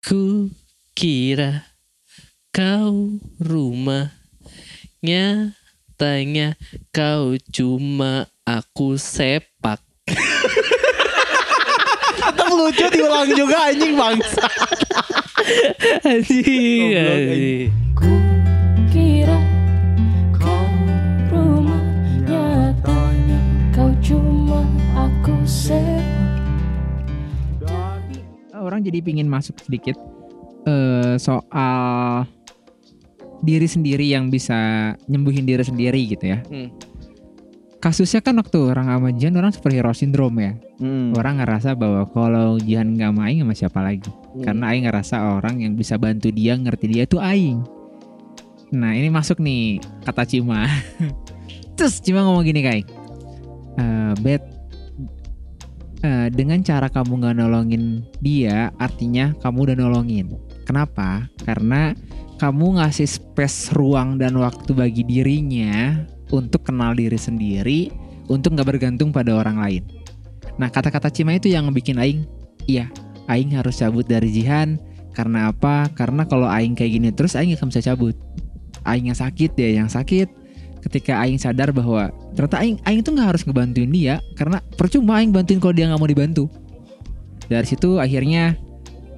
Ku 0.00 0.48
kira 0.96 1.68
kau 2.50 3.20
rumah 3.36 4.10
Nyatanya 5.04 6.56
kau 6.92 7.36
cuma 7.52 8.28
aku 8.48 8.96
sepak 8.96 9.80
Tetap 12.20 12.48
lucu 12.52 12.86
diulang 12.92 13.32
juga 13.32 13.72
anjing 13.72 13.96
bangsa. 13.96 14.44
Anjing, 16.10 16.92
anjing. 16.94 17.89
Orang 28.80 28.88
jadi 28.88 28.98
pingin 29.04 29.28
masuk 29.28 29.60
sedikit 29.60 30.00
eh 30.64 31.20
soal 31.20 32.24
diri 33.44 33.68
sendiri 33.68 34.08
yang 34.08 34.32
bisa 34.32 34.92
nyembuhin 35.04 35.44
diri 35.44 35.64
sendiri 35.64 36.00
gitu 36.08 36.24
ya. 36.32 36.40
Hmm. 36.48 36.72
Kasusnya 37.80 38.20
kan 38.20 38.36
waktu 38.36 38.60
orang 38.60 38.92
sama 38.92 39.08
Jihan 39.16 39.40
orang 39.40 39.52
superhero 39.56 39.92
syndrome 39.96 40.36
ya. 40.40 40.52
Hmm. 40.80 41.16
Orang 41.16 41.40
ngerasa 41.40 41.72
bahwa 41.72 42.04
kalau 42.12 42.60
Jihan 42.60 42.92
nggak 42.92 43.12
main 43.16 43.40
sama 43.40 43.54
siapa 43.56 43.80
lagi. 43.80 44.12
Karena 44.44 44.72
Aing 44.72 44.84
ngerasa 44.84 45.40
orang 45.40 45.64
yang 45.64 45.72
bisa 45.76 45.96
bantu 45.96 46.28
dia 46.28 46.56
ngerti 46.60 46.92
dia 46.92 47.08
itu 47.08 47.16
Aing. 47.16 47.64
Nah 48.76 48.92
ini 48.92 49.08
masuk 49.08 49.40
nih 49.40 49.80
kata 50.04 50.28
Cima. 50.28 50.68
Terus 51.80 52.04
Cima 52.04 52.20
ngomong 52.28 52.44
gini 52.44 52.60
kayak, 52.60 52.84
eh 53.80 54.12
Bet, 54.20 54.44
eh, 56.04 56.28
dengan 56.32 56.60
cara 56.64 56.88
kamu 56.88 57.20
nggak 57.20 57.36
nolongin 57.40 58.04
dia, 58.20 58.72
artinya 58.80 59.32
kamu 59.40 59.70
udah 59.70 59.76
nolongin. 59.76 60.26
Kenapa? 60.64 61.28
Karena 61.44 61.92
kamu 62.40 62.80
ngasih 62.80 63.08
space 63.08 63.76
ruang 63.76 64.16
dan 64.16 64.36
waktu 64.40 64.72
bagi 64.72 65.04
dirinya 65.04 66.00
untuk 66.32 66.64
kenal 66.64 66.96
diri 66.96 67.18
sendiri, 67.20 67.92
untuk 68.32 68.56
nggak 68.56 68.68
bergantung 68.76 69.12
pada 69.12 69.36
orang 69.36 69.60
lain. 69.60 69.84
Nah 70.56 70.72
kata-kata 70.72 71.12
Cima 71.12 71.36
itu 71.36 71.52
yang 71.52 71.68
bikin 71.72 72.00
Aing, 72.00 72.24
iya, 72.64 72.88
Aing 73.28 73.52
harus 73.54 73.78
cabut 73.78 74.08
dari 74.08 74.32
Jihan. 74.32 74.80
Karena 75.10 75.50
apa? 75.50 75.90
Karena 75.92 76.22
kalau 76.24 76.46
Aing 76.46 76.78
kayak 76.78 76.92
gini 76.96 77.08
terus 77.10 77.34
Aing 77.34 77.52
gak 77.58 77.66
bisa 77.66 77.82
cabut. 77.82 78.14
Aing 78.86 79.10
yang 79.10 79.18
sakit 79.18 79.52
dia 79.58 79.76
yang 79.76 79.90
sakit. 79.90 80.39
Ketika 80.80 81.20
Aing 81.20 81.36
sadar 81.36 81.70
bahwa 81.70 82.08
ternyata 82.32 82.56
Aing 82.58 82.80
Aing 82.84 83.04
tuh 83.04 83.12
nggak 83.12 83.36
harus 83.36 83.42
ngebantuin 83.44 83.92
dia 83.92 84.24
karena 84.34 84.64
percuma 84.74 85.20
Aing 85.20 85.30
bantuin 85.30 85.60
kalau 85.60 85.76
dia 85.76 85.86
nggak 85.86 86.00
mau 86.00 86.08
dibantu. 86.08 86.48
Dari 87.46 87.66
situ 87.66 87.98
akhirnya 87.98 88.56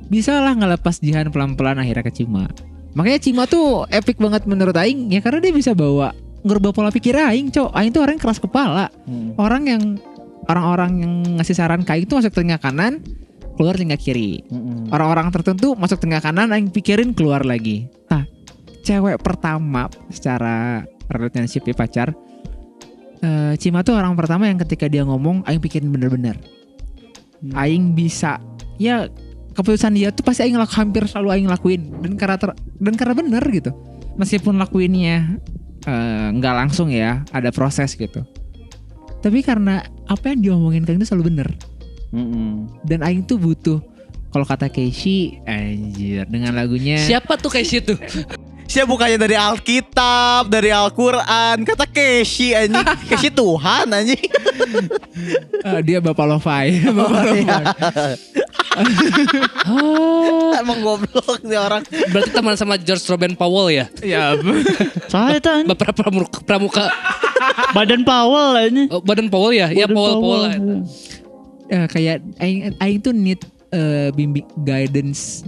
bisa 0.06 0.40
lah 0.40 0.52
ngelepas 0.52 0.98
Jihan 0.98 1.30
pelan-pelan 1.30 1.78
akhirnya 1.78 2.02
ke 2.02 2.12
Cima. 2.12 2.50
Makanya 2.92 3.18
Cima 3.22 3.44
tuh 3.46 3.86
epic 3.88 4.18
banget 4.18 4.44
menurut 4.44 4.74
Aing 4.74 5.08
ya 5.08 5.22
karena 5.22 5.38
dia 5.38 5.52
bisa 5.52 5.72
bawa 5.72 6.10
ngerubah 6.42 6.74
pola 6.74 6.90
pikir 6.90 7.14
Aing, 7.14 7.48
cok. 7.48 7.70
Aing 7.70 7.94
tuh 7.94 8.02
orang 8.02 8.18
yang 8.18 8.24
keras 8.26 8.42
kepala 8.42 8.90
Hmm. 9.06 9.38
orang 9.38 9.62
yang 9.64 9.82
orang-orang 10.50 10.92
yang 10.98 11.12
ngasih 11.38 11.54
saran 11.54 11.86
kayak 11.86 12.10
itu 12.10 12.18
masuk 12.18 12.34
telinga 12.34 12.58
kanan 12.58 12.98
keluar 13.54 13.78
telinga 13.78 13.94
kiri 13.94 14.42
Hmm. 14.50 14.90
orang-orang 14.90 15.30
tertentu 15.30 15.78
masuk 15.78 16.02
telinga 16.02 16.18
kanan 16.18 16.50
yang 16.50 16.66
pikirin 16.66 17.14
keluar 17.14 17.46
lagi 17.46 17.86
nah 18.10 18.26
cewek 18.82 19.22
pertama 19.22 19.86
secara 20.10 20.82
relationship 21.12 21.62
ya 21.62 21.74
pacar 21.74 22.08
eh, 23.20 23.54
Cima 23.56 23.80
tuh 23.80 23.94
orang 23.94 24.14
pertama 24.14 24.46
yang 24.46 24.58
ketika 24.58 24.86
dia 24.86 25.02
ngomong 25.02 25.44
Aing 25.44 25.60
pikirin 25.60 25.88
bener-bener 25.88 26.36
Hmm. 27.42 27.58
Aing 27.58 27.90
bisa 27.90 28.38
ya 28.78 29.10
keputusan 29.52 29.98
dia 29.98 30.14
tuh 30.14 30.22
pasti 30.22 30.46
Aing 30.46 30.54
laku, 30.54 30.78
hampir 30.78 31.10
selalu 31.10 31.28
Aing 31.34 31.50
lakuin 31.50 31.90
dan 31.98 32.14
karena 32.14 32.38
ter- 32.38 32.54
dan 32.78 32.94
karena 32.94 33.14
bener 33.18 33.42
gitu 33.50 33.74
meskipun 34.14 34.62
lakuinnya 34.62 35.42
eh, 35.82 36.26
nggak 36.30 36.54
langsung 36.54 36.86
ya 36.94 37.26
ada 37.34 37.50
proses 37.50 37.98
gitu 37.98 38.22
tapi 39.18 39.42
karena 39.42 39.82
apa 40.06 40.30
yang 40.30 40.38
diomongin 40.38 40.86
kan 40.86 40.94
itu 40.94 41.10
selalu 41.10 41.34
bener 41.34 41.48
Hmm. 42.14 42.70
dan 42.86 43.02
Aing 43.02 43.26
tuh 43.26 43.42
butuh 43.42 43.82
kalau 44.30 44.46
kata 44.46 44.70
Keishi 44.70 45.42
anjir 45.42 46.22
dengan 46.30 46.54
lagunya 46.54 46.94
Siapa 47.02 47.42
tuh 47.42 47.50
kayak 47.50 47.66
situ? 47.66 47.98
Saya 48.72 48.88
bukannya 48.88 49.20
dari 49.20 49.36
Alkitab, 49.36 50.48
dari 50.48 50.72
Al-Quran, 50.72 51.60
kata 51.60 51.84
Keshi 51.84 52.56
anjing. 52.56 52.80
Keshi 53.12 53.28
Tuhan 53.28 53.84
anjing. 53.84 54.16
eh, 55.60 55.80
dia 55.84 56.00
bapak 56.00 56.24
lo-fi 56.24 56.80
bapak 56.96 57.20
lo-fi 57.20 57.44
Oh, 59.68 60.56
Emang 60.64 60.80
goblok 60.80 61.44
nih 61.44 61.60
orang. 61.60 61.84
berarti 61.84 62.32
teman 62.32 62.56
sama 62.56 62.80
George 62.80 63.04
Robin 63.12 63.36
Powell 63.36 63.68
ya? 63.68 63.86
ya 64.00 64.40
Saya 65.04 65.36
tan 65.44 65.68
Bapak 65.68 65.92
pramuka, 65.92 66.40
pramuka 66.40 66.88
badan 67.76 68.08
Powell 68.08 68.72
ini. 68.72 68.88
oh, 68.88 69.04
Badan 69.04 69.28
Powell 69.28 69.52
ya? 69.52 69.68
Iya 69.68 69.84
Badan 69.84 69.96
Powell 70.00 70.16
Powell. 70.16 70.44
Eh, 71.68 71.86
kayak 71.92 72.24
Aing, 72.40 72.72
Aing 72.80 72.98
tuh 73.04 73.12
need 73.12 73.44
eh, 73.68 74.08
bimbing 74.16 74.48
guidance 74.56 75.44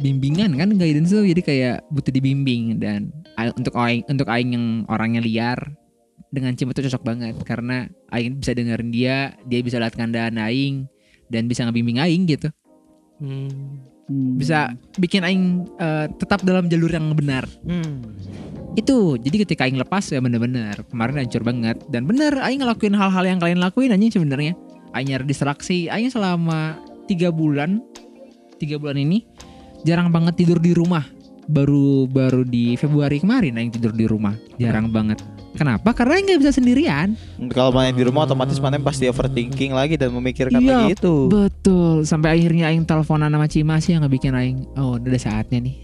bimbingan 0.00 0.56
kan 0.56 0.68
guidance 0.76 1.12
tuh? 1.12 1.24
Jadi 1.24 1.40
kayak 1.42 1.88
butuh 1.88 2.12
dibimbing 2.12 2.76
dan 2.80 3.12
untuk 3.56 3.74
Aing 3.76 4.04
untuk 4.08 4.28
Aing 4.28 4.50
yang 4.52 4.66
orangnya 4.88 5.24
liar 5.24 5.58
dengan 6.28 6.52
Cima 6.56 6.76
tuh 6.76 6.84
cocok 6.84 7.02
banget. 7.02 7.34
Karena 7.44 7.88
Aing 8.12 8.40
bisa 8.40 8.52
dengerin 8.52 8.92
dia 8.92 9.34
dia 9.48 9.60
bisa 9.64 9.80
lihat 9.80 9.96
kandaan 9.96 10.36
Aing 10.36 10.88
dan 11.32 11.48
bisa 11.48 11.64
ngebimbing 11.64 11.98
Aing 12.00 12.24
gitu. 12.28 12.50
Hmm. 13.16 13.80
bisa 14.38 14.70
bikin 15.02 15.26
Aing 15.26 15.66
eh, 15.82 16.06
tetap 16.20 16.44
dalam 16.46 16.70
jalur 16.70 16.92
yang 16.92 17.10
benar. 17.16 17.48
Hmm. 17.64 18.04
itu 18.76 19.16
jadi 19.16 19.48
ketika 19.48 19.64
Aing 19.64 19.80
lepas 19.80 20.04
ya 20.12 20.20
bener-bener 20.20 20.76
kemarin 20.92 21.24
hancur 21.24 21.42
banget. 21.42 21.80
Dan 21.88 22.04
bener 22.04 22.36
Aing 22.44 22.60
ngelakuin 22.60 22.94
hal-hal 22.94 23.24
yang 23.24 23.40
kalian 23.40 23.58
lakuin 23.58 23.90
anjing 23.90 24.12
sebenarnya. 24.12 24.52
Aing 24.92 25.10
nyari 25.10 25.24
distraksi 25.24 25.88
Aing 25.88 26.12
selama 26.12 26.76
tiga 27.08 27.32
bulan 27.32 27.80
tiga 28.60 28.76
bulan 28.80 29.00
ini 29.00 29.24
jarang 29.82 30.08
banget 30.08 30.38
tidur 30.38 30.56
di 30.56 30.72
rumah. 30.72 31.04
Baru 31.46 32.10
baru 32.10 32.42
di 32.42 32.74
Februari 32.74 33.22
kemarin 33.22 33.54
Aing 33.54 33.70
tidur 33.70 33.94
di 33.94 34.02
rumah. 34.02 34.34
Jarang 34.58 34.90
banget. 34.90 35.22
Kenapa? 35.56 35.94
Karena 35.96 36.20
nggak 36.20 36.40
bisa 36.42 36.52
sendirian. 36.52 37.16
Kalau 37.48 37.72
main 37.72 37.94
di 37.94 38.04
rumah 38.04 38.28
otomatis 38.28 38.60
mana 38.60 38.76
pasti 38.76 39.08
overthinking 39.08 39.72
lagi 39.72 39.96
dan 39.96 40.12
memikirkan 40.12 40.60
Iya, 40.60 40.90
lagi 40.90 41.00
itu. 41.00 41.30
betul. 41.32 42.04
Sampai 42.04 42.36
akhirnya 42.36 42.68
Aing 42.68 42.84
teleponan 42.84 43.32
sama 43.32 43.46
Cima 43.48 43.80
sih 43.80 43.96
yang 43.96 44.04
ngebikin 44.04 44.36
Aing 44.36 44.58
oh 44.76 44.98
udah 45.00 45.16
saatnya 45.16 45.64
nih. 45.64 45.76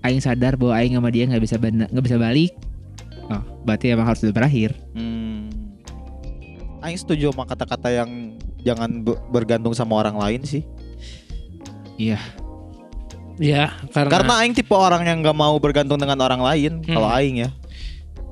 Aing 0.00 0.18
sadar 0.18 0.56
bahwa 0.56 0.74
Aing 0.80 0.96
sama 0.96 1.12
dia 1.12 1.28
nggak 1.28 1.42
bisa 1.44 1.54
nggak 1.60 2.02
bisa 2.02 2.16
balik. 2.18 2.50
Oh 3.30 3.42
berarti 3.62 3.92
emang 3.92 4.08
harus 4.08 4.24
udah 4.24 4.34
berakhir. 4.34 4.74
Hmm. 4.96 5.52
Aing 6.80 6.96
setuju 6.96 7.30
sama 7.30 7.44
kata-kata 7.44 7.92
yang 7.92 8.40
jangan 8.64 9.04
be- 9.04 9.20
bergantung 9.28 9.76
sama 9.76 10.00
orang 10.00 10.16
lain 10.16 10.40
sih. 10.42 10.64
Ya, 13.40 13.72
karena, 13.90 14.12
Karena 14.12 14.32
Aing 14.38 14.52
tipe 14.52 14.70
orang 14.70 15.00
yang 15.00 15.24
gak 15.24 15.32
mau 15.32 15.56
bergantung 15.56 15.96
dengan 15.96 16.20
orang 16.20 16.44
lain. 16.44 16.84
Hmm. 16.84 16.92
Kalau 16.92 17.08
Aing 17.08 17.40
ya. 17.40 17.50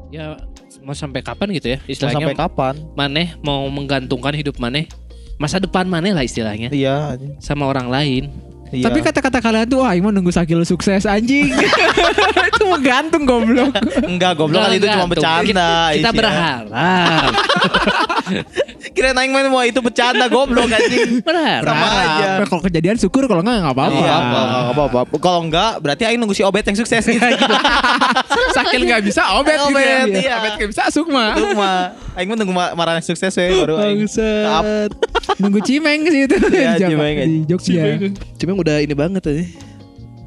ya 0.08 0.36
mau 0.78 0.92
sampai 0.92 1.20
kapan 1.20 1.52
gitu 1.52 1.68
ya 1.68 1.78
Mau 1.78 1.88
istilahnya 1.90 2.16
sampai 2.22 2.36
kapan? 2.36 2.74
maneh 2.92 3.36
mau 3.40 3.68
menggantungkan 3.68 4.32
hidup 4.32 4.56
maneh 4.56 4.88
masa 5.36 5.60
depan 5.60 5.84
maneh 5.84 6.16
lah 6.16 6.24
istilahnya 6.24 6.72
Iya. 6.72 7.20
sama 7.40 7.68
orang 7.68 7.92
lain 7.92 8.32
Iya. 8.68 8.84
Tapi 8.84 9.00
kata-kata 9.00 9.40
kalian 9.40 9.64
tuh 9.64 9.80
ah 9.80 9.96
mau 9.96 10.12
nunggu 10.12 10.28
Sakil 10.28 10.60
sukses 10.60 11.08
anjing. 11.08 11.48
itu 12.52 12.64
menggantung 12.68 13.24
goblok. 13.24 13.72
enggak 14.04 14.36
goblok 14.36 14.60
kan 14.60 14.76
itu 14.76 14.84
cuma 14.84 15.06
bercanda. 15.08 15.40
Kita, 15.40 15.68
kita 15.88 15.96
isinya. 15.96 16.12
berharap. 16.12 17.32
Kira 18.94 19.12
Aing 19.12 19.30
main 19.30 19.46
mau 19.46 19.62
itu 19.62 19.78
bercanda 19.78 20.26
goblok 20.26 20.66
anjing. 20.66 21.20
berharap. 21.22 21.66
Sama 21.66 21.86
aja. 21.88 22.28
Kalau 22.44 22.62
kejadian 22.62 22.96
syukur 22.96 23.26
kalau 23.26 23.42
enggak 23.42 23.62
enggak 23.62 23.74
apa-apa. 23.74 23.98
Iya, 23.98 24.16
kalau 24.16 24.72
apa-apa. 24.72 24.98
Kalau 25.18 25.40
enggak 25.44 25.72
berarti 25.78 26.02
Aing 26.06 26.18
nunggu 26.18 26.34
si 26.34 26.42
Obet 26.42 26.64
yang 26.64 26.78
sukses 26.78 27.02
gitu. 27.02 27.18
Sakil 28.56 28.82
nggak 28.84 29.02
bisa 29.04 29.22
obet 29.36 29.58
gitu 29.58 29.78
ya. 29.78 29.98
Obet, 30.02 30.08
iya. 30.18 30.34
Obet 30.40 30.52
nggak 30.58 30.70
bisa 30.70 30.82
sukma. 30.90 31.34
Mah 31.54 31.94
Aing 32.14 32.28
mah 32.28 32.36
nunggu 32.36 32.54
ma- 32.54 32.74
marah 32.74 32.98
sukses 33.00 33.30
we 33.34 33.46
baru 33.54 33.78
Aing. 33.78 34.06
Nunggu 35.38 35.60
cimeng 35.62 36.02
sih 36.08 36.26
itu. 36.26 36.36
Iya, 36.50 36.80
Cimeng 36.80 37.16
di 37.22 37.36
Jogja. 37.46 37.82
Cuma 38.38 38.52
udah 38.56 38.76
ini 38.80 38.94
banget 38.96 39.22
aja. 39.26 39.44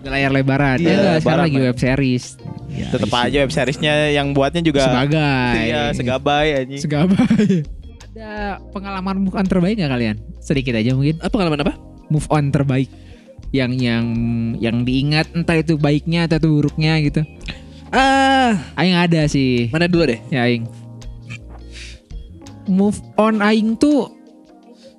Layar 0.02 0.32
lebaran. 0.34 0.82
Iya, 0.82 0.90
ya 0.90 0.96
enggak, 0.98 1.18
sekarang 1.22 1.46
lagi 1.46 1.58
web 1.62 1.78
series. 1.78 2.26
Ya, 2.72 2.88
Tetep 2.90 3.06
isi- 3.12 3.22
aja 3.22 3.38
web 3.46 3.52
seriesnya 3.52 3.94
yang 4.10 4.34
buatnya 4.34 4.62
juga 4.64 4.82
sebagai. 4.88 5.54
Iya, 5.62 5.94
segabay 5.94 6.48
anjing. 6.58 6.82
Segabai. 6.82 7.81
Ada 8.12 8.60
pengalaman 8.76 9.24
move 9.24 9.36
on 9.40 9.48
terbaik 9.48 9.80
nggak 9.80 9.92
kalian? 9.96 10.18
Sedikit 10.44 10.76
aja 10.76 10.92
mungkin. 10.92 11.16
Apa 11.24 11.32
pengalaman 11.32 11.64
apa? 11.64 11.74
Move 12.12 12.28
on 12.28 12.52
terbaik 12.52 12.92
yang 13.56 13.72
yang 13.76 14.06
yang 14.60 14.84
diingat 14.84 15.32
entah 15.32 15.60
itu 15.60 15.80
baiknya 15.80 16.28
atau 16.28 16.40
itu 16.44 16.48
buruknya 16.52 17.00
gitu. 17.04 17.24
Ah, 17.92 18.60
Aing 18.76 19.00
ada 19.00 19.28
sih. 19.32 19.72
mana 19.72 19.88
dulu 19.88 20.12
deh? 20.12 20.20
Ya 20.28 20.44
Aing. 20.44 20.68
Move 22.68 23.00
on 23.16 23.40
Aing 23.40 23.80
tuh 23.80 24.12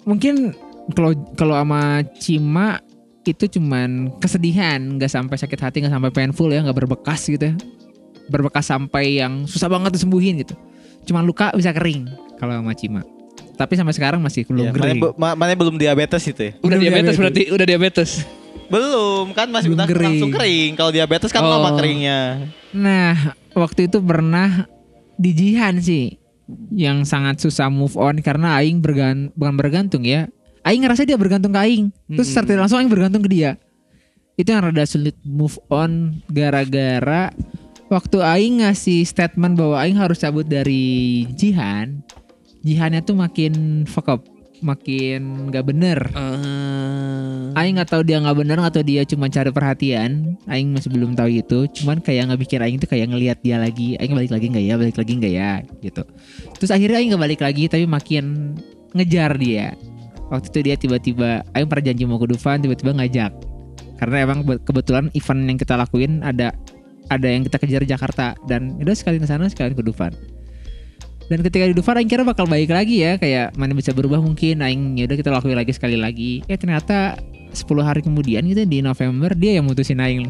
mungkin 0.08 0.56
kalau 0.96 1.12
kalau 1.36 1.56
sama 1.56 2.04
Cima 2.16 2.80
itu 3.28 3.44
cuman 3.60 4.08
kesedihan, 4.18 4.80
nggak 4.98 5.12
sampai 5.12 5.36
sakit 5.36 5.60
hati, 5.60 5.76
nggak 5.84 5.94
sampai 5.94 6.10
painful 6.16 6.48
ya, 6.48 6.64
nggak 6.64 6.80
berbekas 6.80 7.28
gitu 7.28 7.52
ya. 7.52 7.54
Berbekas 8.32 8.72
sampai 8.72 9.20
yang 9.20 9.44
susah 9.44 9.68
banget 9.68 10.00
disembuhin 10.00 10.40
gitu. 10.40 10.56
Cuman 11.04 11.28
luka 11.28 11.52
bisa 11.52 11.76
kering 11.76 12.31
kalau 12.42 12.58
sama 12.58 12.74
Cima. 12.74 13.06
Tapi 13.52 13.78
sampai 13.78 13.94
sekarang 13.94 14.18
masih 14.18 14.42
belum 14.42 14.66
mana, 14.66 14.74
kering. 14.74 14.98
bu- 14.98 15.14
ma- 15.14 15.38
mana 15.38 15.54
belum 15.54 15.78
diabetes 15.78 16.26
itu 16.26 16.42
ya? 16.42 16.52
Udah 16.58 16.66
Belum 16.66 16.80
diabetes 16.80 16.90
diabetes. 17.06 17.16
berarti 17.16 17.42
udah 17.48 17.66
diabetes. 17.68 18.10
Belum, 18.66 19.24
kan 19.30 19.46
masih 19.46 19.68
Belum 19.68 19.78
udah 19.78 19.86
kering. 19.86 20.06
langsung 20.10 20.30
kering. 20.32 20.70
Kalau 20.74 20.90
diabetes 20.90 21.30
kan 21.30 21.40
Oh. 21.40 21.50
lama 21.52 21.70
keringnya. 21.76 22.18
Nah, 22.72 23.14
waktu 23.52 23.86
itu 23.86 24.00
pernah 24.00 24.66
di 25.14 25.30
Jihan 25.30 25.76
sih 25.78 26.16
yang 26.70 27.04
sangat 27.04 27.38
susah 27.38 27.68
move 27.68 27.94
on 27.94 28.18
karena 28.18 28.58
aing 28.58 28.80
bergan 28.80 29.30
bukan 29.32 29.54
bergantung 29.54 30.02
ya. 30.02 30.26
Aing 30.62 30.82
ngerasa 30.82 31.04
dia 31.04 31.14
bergantung 31.14 31.50
ke 31.50 31.60
aing. 31.60 31.84
Terus 32.08 32.24
Hmm. 32.24 32.32
secara 32.32 32.46
tidak 32.46 32.60
langsung 32.60 32.78
aing 32.78 32.90
bergantung 32.90 33.20
ke 33.20 33.30
dia. 33.30 33.60
Itu 34.32 34.48
yang 34.48 34.64
rada 34.64 34.82
sulit 34.82 35.14
move 35.22 35.60
on 35.68 36.24
gara-gara 36.26 37.28
waktu 37.86 38.18
aing 38.18 38.54
ngasih 38.58 39.04
statement 39.04 39.54
bahwa 39.54 39.76
aing 39.78 39.94
harus 39.94 40.16
cabut 40.16 40.42
dari 40.42 40.82
Jihan. 41.30 42.00
Jihannya 42.62 43.02
tuh 43.02 43.18
makin 43.18 43.84
fuck 43.90 44.06
up, 44.06 44.22
makin 44.62 45.50
gak 45.50 45.66
bener. 45.66 45.98
Eh, 46.14 47.58
Aing 47.58 47.76
nggak 47.76 47.90
tahu 47.92 48.02
dia 48.06 48.16
nggak 48.22 48.38
bener 48.38 48.58
atau 48.62 48.80
dia 48.80 49.02
cuma 49.04 49.28
cari 49.28 49.50
perhatian. 49.52 50.38
Aing 50.48 50.72
masih 50.72 50.88
belum 50.88 51.12
tahu 51.12 51.28
itu. 51.42 51.58
Cuman 51.82 52.00
kayak 52.00 52.32
nggak 52.32 52.40
bikin 52.40 52.60
Aing 52.64 52.78
tuh 52.80 52.88
kayak 52.88 53.12
ngelihat 53.12 53.38
dia 53.44 53.60
lagi. 53.60 53.98
Aing 54.00 54.16
balik 54.16 54.32
lagi 54.32 54.46
nggak 54.48 54.64
ya? 54.64 54.74
Balik 54.80 54.96
lagi 54.96 55.12
nggak 55.18 55.34
ya? 55.34 55.52
Gitu. 55.82 56.02
Terus 56.56 56.70
akhirnya 56.70 56.96
Aing 57.02 57.10
nggak 57.12 57.22
balik 57.28 57.40
lagi, 57.44 57.64
tapi 57.68 57.84
makin 57.84 58.56
ngejar 58.96 59.36
dia. 59.36 59.76
Waktu 60.32 60.48
itu 60.48 60.58
dia 60.64 60.76
tiba-tiba, 60.80 61.44
Aing 61.52 61.68
pernah 61.68 61.84
janji 61.92 62.08
mau 62.08 62.16
ke 62.16 62.30
Dufan, 62.30 62.64
tiba-tiba 62.64 62.96
ngajak. 62.96 63.32
Karena 64.00 64.16
emang 64.24 64.48
be- 64.48 64.62
kebetulan 64.64 65.12
event 65.12 65.42
yang 65.44 65.58
kita 65.60 65.74
lakuin 65.76 66.24
ada 66.24 66.56
ada 67.12 67.28
yang 67.28 67.44
kita 67.44 67.60
kejar 67.60 67.84
Jakarta 67.84 68.32
dan 68.48 68.80
udah 68.80 68.96
sekalian 68.96 69.20
ke 69.20 69.28
sana 69.28 69.44
sekalian 69.52 69.76
ke 69.76 69.84
Dufan. 69.84 70.16
Dan 71.32 71.40
ketika 71.40 71.64
di 71.64 71.72
Dufan 71.72 71.96
Aing 71.96 72.12
kira 72.12 72.28
bakal 72.28 72.44
baik 72.44 72.68
lagi 72.68 73.00
ya. 73.00 73.16
Kayak 73.16 73.56
mana 73.56 73.72
bisa 73.72 73.96
berubah 73.96 74.20
mungkin. 74.20 74.60
Aing 74.60 75.00
yaudah 75.00 75.16
kita 75.16 75.32
lakuin 75.32 75.56
lagi 75.56 75.72
sekali 75.72 75.96
lagi. 75.96 76.44
Ya 76.44 76.60
ternyata 76.60 77.16
10 77.56 77.64
hari 77.80 78.04
kemudian 78.04 78.44
gitu 78.44 78.68
di 78.68 78.84
November 78.84 79.32
Dia 79.32 79.56
yang 79.56 79.64
mutusin 79.64 79.96
Aing. 80.04 80.28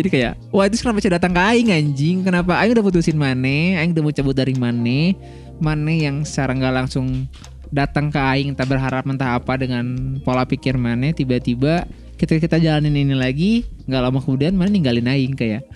Jadi 0.00 0.08
kayak 0.08 0.40
Wah 0.48 0.64
itu 0.64 0.80
kenapa 0.80 0.96
bisa 1.04 1.12
datang 1.12 1.36
ke 1.36 1.40
Aing 1.44 1.68
anjing? 1.76 2.24
Kenapa 2.24 2.56
Aing 2.56 2.72
udah 2.72 2.84
putusin 2.88 3.20
Mane? 3.20 3.76
Aing 3.76 3.92
udah 3.92 4.00
mau 4.00 4.14
cabut 4.16 4.32
dari 4.32 4.56
Mane? 4.56 5.12
Mane 5.60 5.94
yang 6.00 6.24
secara 6.24 6.56
nggak 6.56 6.72
langsung 6.72 7.28
datang 7.68 8.08
ke 8.08 8.16
Aing 8.16 8.56
Tak 8.56 8.64
berharap 8.64 9.04
entah 9.04 9.36
apa 9.36 9.60
dengan 9.60 10.16
pola 10.24 10.48
pikir 10.48 10.80
Mane 10.80 11.12
Tiba-tiba 11.12 11.84
ketika 12.16 12.40
kita 12.48 12.56
jalanin 12.56 12.96
ini 12.96 13.12
lagi 13.12 13.68
nggak 13.84 14.00
lama 14.08 14.24
kemudian 14.24 14.56
Mane 14.56 14.72
ninggalin 14.72 15.04
Aing 15.04 15.36
kayak 15.36 15.68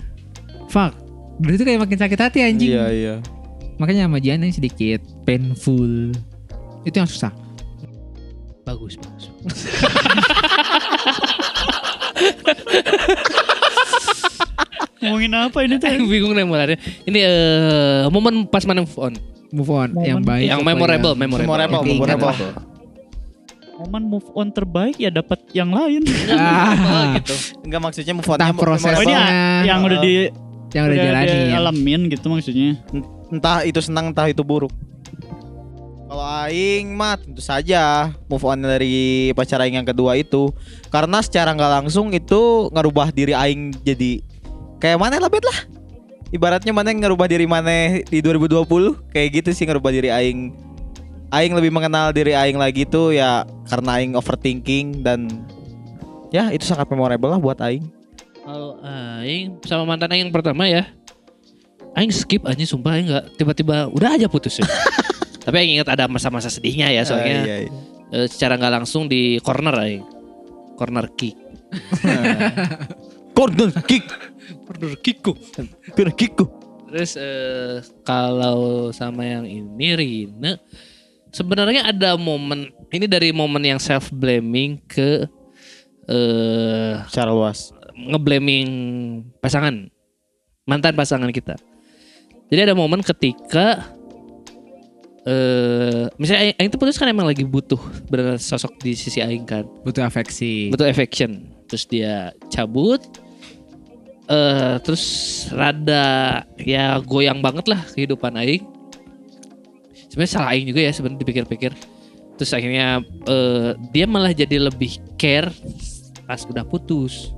Fuck. 0.73 0.97
Itu 1.45 1.69
kayak 1.69 1.85
makin 1.85 1.99
sakit 2.01 2.19
hati 2.19 2.39
anjing. 2.41 2.73
Iya, 2.73 2.87
iya. 2.89 3.15
Makanya 3.75 4.07
sama 4.07 4.19
Jihan 4.19 4.41
yang 4.41 4.53
sedikit 4.53 4.99
painful. 5.25 6.15
Itu 6.83 6.97
yang 6.97 7.09
susah. 7.09 7.33
bagus 8.65 8.97
bagus. 8.97 9.29
Ngomongin 15.01 15.33
apa 15.37 15.59
ini 15.61 15.77
tuh? 15.77 15.89
Bingung 16.13 16.33
nih 16.33 16.45
mulanya. 16.45 16.77
Ini 17.05 17.19
eh, 17.21 18.03
momen 18.09 18.49
pas 18.49 18.65
mana 18.65 18.83
move 18.83 18.97
on. 18.97 19.13
Move 19.55 19.71
on 19.71 19.89
yang 20.03 20.19
baik. 20.19 20.51
yang 20.51 20.61
memorable, 20.65 21.15
memorable. 21.15 21.47
Memorable, 21.47 21.83
Yang 21.85 21.99
memorable. 22.01 22.31
lah. 22.33 22.65
Momen 23.75 24.03
move 24.09 24.29
on 24.33 24.49
terbaik 24.51 24.97
ya 24.97 25.11
dapat 25.11 25.39
yang 25.53 25.71
lain. 25.71 26.03
Ah, 26.35 27.15
gitu. 27.21 27.35
Enggak 27.63 27.81
maksudnya 27.81 28.15
move 28.17 28.27
Entah 28.27 28.51
on-nya 28.51 28.59
proses- 28.59 28.97
Oh 28.97 29.03
ini 29.03 29.13
ya, 29.13 29.23
yang 29.67 29.81
udah 29.85 29.99
di 30.01 30.13
yang 30.75 30.85
udah 30.91 30.97
jalani. 30.97 31.39
alamin 31.53 32.01
gitu 32.11 32.27
maksudnya. 32.27 32.81
Entah 33.33 33.65
itu 33.65 33.81
senang 33.81 34.13
entah 34.13 34.29
itu 34.29 34.43
buruk. 34.45 34.73
Kalau 36.05 36.31
aing 36.47 36.95
mah 36.95 37.19
tentu 37.19 37.43
saja 37.43 38.13
move 38.31 38.45
on 38.47 38.63
dari 38.63 39.35
pacar 39.35 39.59
aing 39.59 39.83
yang 39.83 39.89
kedua 39.89 40.15
itu 40.15 40.53
karena 40.93 41.19
secara 41.19 41.51
nggak 41.51 41.73
langsung 41.83 42.15
itu 42.15 42.71
ngerubah 42.71 43.11
diri 43.11 43.35
aing 43.35 43.75
jadi 43.83 44.23
kayak 44.79 45.01
mana 45.01 45.19
lah 45.19 45.27
bet 45.27 45.43
lah. 45.43 45.59
Ibaratnya 46.31 46.71
mana 46.71 46.95
yang 46.95 47.03
ngerubah 47.03 47.27
diri 47.27 47.47
mana 47.51 47.99
di 47.99 48.19
2020 48.23 49.11
kayak 49.11 49.29
gitu 49.43 49.51
sih 49.55 49.67
ngerubah 49.67 49.91
diri 49.91 50.11
aing. 50.11 50.55
Aing 51.35 51.51
lebih 51.51 51.75
mengenal 51.75 52.15
diri 52.15 52.31
aing 52.31 52.63
lagi 52.63 52.87
tuh 52.87 53.11
ya 53.11 53.43
karena 53.67 53.99
aing 53.99 54.15
overthinking 54.15 55.03
dan 55.03 55.27
ya 56.31 56.51
itu 56.55 56.63
sangat 56.63 56.87
memorable 56.91 57.31
lah 57.31 57.43
buat 57.43 57.59
aing. 57.59 57.91
Kalau 58.45 58.79
aing 58.87 59.59
sama 59.67 59.83
mantan 59.83 60.15
aing 60.15 60.31
yang 60.31 60.35
pertama 60.35 60.69
ya. 60.71 60.87
Aing 61.95 62.11
skip 62.11 62.43
aja 62.43 62.59
sumpah 62.65 62.99
aing 62.99 63.07
enggak 63.07 63.25
tiba-tiba 63.35 63.87
udah 63.89 64.19
aja 64.19 64.27
putus 64.27 64.59
ya. 64.59 64.67
Tapi 65.45 65.55
aing 65.57 65.73
ingat 65.79 65.89
ada 65.89 66.05
masa-masa 66.07 66.49
sedihnya 66.49 66.91
ya 66.91 67.03
soalnya 67.03 67.37
Ah, 67.37 67.47
iya, 67.47 67.57
iya. 67.65 67.71
eh, 68.11 68.27
secara 68.27 68.57
nggak 68.57 68.83
langsung 68.83 69.07
di 69.07 69.39
corner 69.41 69.75
aing. 69.79 70.03
Corner 70.75 71.07
kick. 71.13 71.39
Corner 73.35 73.71
kick, 73.83 74.07
Corner 74.63 74.95
kickku. 74.97 75.35
corner 75.91 76.15
kickku. 76.15 76.47
Terus 76.87 77.19
eh, 77.19 77.77
kalau 78.03 78.91
sama 78.91 79.23
yang 79.23 79.43
ini 79.43 79.89
Rina 79.93 80.55
sebenarnya 81.29 81.91
ada 81.91 82.15
momen 82.15 82.71
ini 82.89 83.07
dari 83.07 83.35
momen 83.35 83.59
yang 83.61 83.79
self 83.79 84.11
blaming 84.11 84.79
ke 84.87 85.27
eh 86.07 86.95
Secara 87.11 87.31
luas. 87.31 87.75
ngeblaming 87.95 88.67
pasangan 89.39 89.87
mantan 90.65 90.95
pasangan 90.95 91.31
kita. 91.31 91.55
Jadi 92.53 92.61
ada 92.71 92.75
momen 92.77 93.01
ketika 93.01 93.97
eh 95.25 96.05
misalnya 96.21 96.53
Aing, 96.53 96.57
Aing 96.61 96.71
tuh 96.71 96.77
putus 96.77 97.01
kan 97.01 97.09
emang 97.09 97.25
lagi 97.25 97.49
butuh 97.49 97.81
benar 98.13 98.37
sosok 98.37 98.77
di 98.85 98.93
sisi 98.93 99.25
Aing 99.25 99.49
kan. 99.49 99.65
Butuh 99.83 100.05
afeksi. 100.05 100.69
Butuh 100.69 100.85
affection. 100.85 101.49
Terus 101.65 101.85
dia 101.89 102.37
cabut 102.53 103.01
eh 104.25 104.81
terus 104.81 105.05
rada 105.53 106.41
ya 106.57 106.97
goyang 107.01 107.41
banget 107.41 107.73
lah 107.73 107.81
kehidupan 107.97 108.37
Aing. 108.37 108.65
Sebenarnya 110.13 110.33
salah 110.33 110.53
Aing 110.53 110.69
juga 110.69 110.85
ya 110.85 110.93
sebenarnya 110.93 111.25
dipikir-pikir. 111.25 111.73
Terus 112.37 112.51
akhirnya 112.53 113.01
eh 113.25 113.73
dia 113.97 114.05
malah 114.05 114.37
jadi 114.37 114.61
lebih 114.61 115.01
care 115.17 115.49
pas 116.29 116.45
udah 116.45 116.69
putus. 116.69 117.33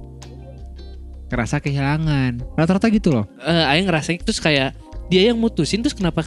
Ngerasa 1.30 1.62
kehilangan. 1.62 2.58
Rata-rata 2.58 2.90
gitu 2.90 3.14
loh. 3.14 3.30
eh 3.46 3.70
Aing 3.70 3.86
ngerasain 3.86 4.18
terus 4.22 4.42
kayak 4.42 4.74
dia 5.06 5.30
yang 5.32 5.38
mutusin 5.38 5.82
terus 5.82 5.94
kenapa 5.94 6.26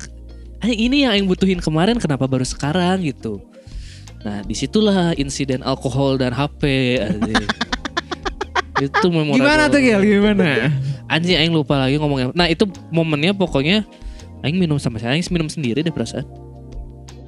Aing 0.59 0.91
ini 0.91 1.07
yang 1.07 1.15
Aing 1.15 1.27
butuhin 1.27 1.63
kemarin 1.63 1.95
kenapa 1.95 2.27
baru 2.27 2.43
sekarang 2.43 3.07
gitu. 3.07 3.39
Nah 4.27 4.43
di 4.43 4.51
situlah 4.51 5.15
insiden 5.15 5.63
alkohol 5.63 6.19
dan 6.19 6.36
HP. 6.36 6.63
itu 8.79 9.07
memorable. 9.12 9.39
Gimana 9.39 9.71
tuh 9.71 9.79
Gil? 9.79 10.03
Gimana? 10.03 10.71
Anjing 11.07 11.39
Aing 11.39 11.53
lupa 11.55 11.79
lagi 11.79 11.95
ngomongnya. 11.95 12.36
Nah 12.36 12.48
itu 12.51 12.67
momennya 12.91 13.31
pokoknya 13.31 13.88
Aing 14.43 14.59
minum 14.59 14.79
sama 14.79 15.00
saya, 15.00 15.15
Aing 15.15 15.24
minum 15.31 15.48
sendiri 15.48 15.83
deh 15.83 15.91
perasaan. 15.91 16.27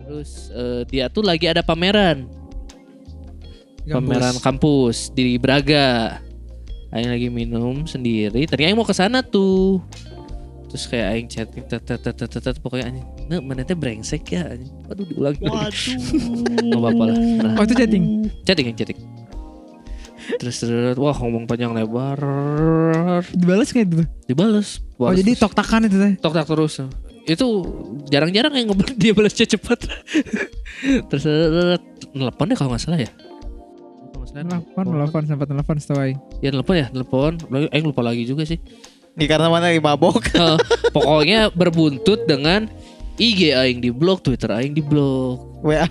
Terus 0.08 0.52
eh, 0.52 0.82
dia 0.92 1.08
tuh 1.08 1.24
lagi 1.24 1.48
ada 1.48 1.64
pameran, 1.64 2.28
pameran 3.88 4.36
kampus 4.44 5.12
di 5.16 5.40
Braga. 5.40 6.20
Aing 6.92 7.08
lagi 7.08 7.32
minum 7.32 7.88
sendiri. 7.88 8.44
Tadi 8.44 8.68
Aing 8.68 8.76
mau 8.76 8.84
ke 8.84 8.92
sana 8.92 9.24
tuh. 9.24 9.80
Terus 10.72 10.88
kayak 10.88 11.08
Aing 11.10 11.28
chatting, 11.28 11.64
tet, 11.66 11.84
tet, 11.84 12.00
tet, 12.00 12.16
tet, 12.16 12.32
tet, 12.34 12.56
pokoknya 12.58 12.88
Aing, 12.88 13.04
nah 13.28 13.40
mana 13.40 13.62
teh 13.62 13.76
brengsek 13.76 14.24
ya. 14.26 14.48
anjing." 14.48 14.72
Waduh 14.88 15.04
diulangi. 15.04 15.40
Waduh. 15.42 15.68
Gak 16.64 16.80
apa-apa 16.80 17.04
lah. 17.06 17.16
Nah, 17.38 17.54
Oh 17.54 17.64
itu 17.66 17.76
chatting. 17.76 18.04
chatting 18.42 18.66
yang 18.66 18.78
chatting. 18.78 19.00
Terus, 20.32 20.56
terus 20.58 20.96
wah 20.96 21.12
ngomong 21.14 21.44
panjang 21.44 21.74
lebar, 21.74 22.16
Dibalas 23.32 23.70
kayak 23.70 23.88
gitu. 23.90 24.04
dibales. 24.26 24.80
Oh 24.96 25.06
Balas 25.06 25.20
jadi 25.20 25.32
terus. 25.34 25.42
tok-takan 25.44 25.82
itu 25.86 25.98
teh. 25.98 26.14
tok 26.18 26.32
tak 26.32 26.46
terus 26.46 26.76
itu 27.22 27.46
jarang-jarang 28.08 28.50
yang 28.52 28.68
ngebalas 28.68 28.96
dia 28.96 29.14
balasnya 29.14 29.46
cepat 29.48 29.78
terus 31.06 31.22
nelpon 32.12 32.50
deh 32.50 32.56
kalau 32.56 32.74
nggak 32.74 32.82
salah 32.82 32.98
ya 32.98 33.10
Kalau 33.14 34.26
nggak 34.26 34.30
salah 34.32 34.42
Telepon, 34.42 34.86
telepon, 34.90 35.22
sempat 35.26 35.48
telepon 35.48 35.76
setahu 35.78 36.00
aing. 36.02 36.18
ya 36.40 36.50
nelpon 36.50 36.76
ya 36.76 36.88
nelpon 36.90 37.38
Lagi- 37.48 37.70
eh 37.70 37.82
lupa 37.82 38.02
lagi 38.02 38.26
juga 38.26 38.42
sih 38.42 38.58
Ini 39.20 39.26
karena 39.28 39.52
mana 39.52 39.72
lagi 39.72 39.82
mabok. 39.84 40.24
Eh, 40.42 40.58
pokoknya 40.96 41.52
berbuntut 41.52 42.26
dengan 42.26 42.66
IG 43.20 43.54
aing 43.54 43.84
di 43.84 43.92
blok 43.92 44.24
Twitter 44.26 44.50
aing 44.50 44.74
di 44.74 44.82
blok 44.82 45.62
WA. 45.62 45.88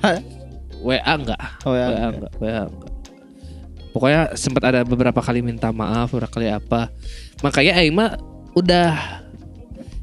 WA 0.81 1.13
enggak 1.13 1.39
Oh 1.69 1.77
ya. 1.77 1.93
WA 1.93 2.07
enggak 2.11 2.33
WA 2.41 2.63
enggak 2.67 2.93
pokoknya 3.91 4.21
sempat 4.39 4.63
ada 4.71 4.81
beberapa 4.87 5.19
kali 5.19 5.43
minta 5.43 5.69
maaf 5.75 6.15
beberapa 6.15 6.31
kali 6.41 6.49
apa 6.51 6.89
makanya 7.43 7.79
aing 7.83 7.95
mah 7.95 8.17
udah 8.55 8.95